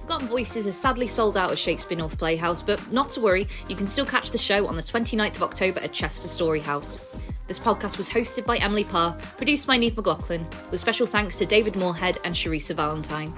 Forgotten 0.00 0.28
Voices 0.28 0.66
is 0.66 0.76
sadly 0.76 1.06
sold 1.06 1.36
out 1.36 1.50
at 1.52 1.58
Shakespeare 1.58 1.98
North 1.98 2.18
Playhouse, 2.18 2.62
but 2.62 2.80
not 2.90 3.10
to 3.10 3.20
worry, 3.20 3.46
you 3.68 3.76
can 3.76 3.86
still 3.86 4.06
catch 4.06 4.30
the 4.30 4.38
show 4.38 4.66
on 4.66 4.74
the 4.74 4.82
29th 4.82 5.36
of 5.36 5.42
October 5.42 5.80
at 5.80 5.92
Chester 5.92 6.28
Storyhouse. 6.28 7.04
This 7.46 7.58
podcast 7.58 7.98
was 7.98 8.08
hosted 8.08 8.46
by 8.46 8.56
Emily 8.56 8.84
Parr, 8.84 9.16
produced 9.36 9.66
by 9.66 9.76
Neve 9.76 9.96
McLaughlin, 9.96 10.46
with 10.70 10.80
special 10.80 11.06
thanks 11.06 11.38
to 11.38 11.46
David 11.46 11.76
Moorhead 11.76 12.18
and 12.24 12.34
Shareesa 12.34 12.74
Valentine. 12.74 13.34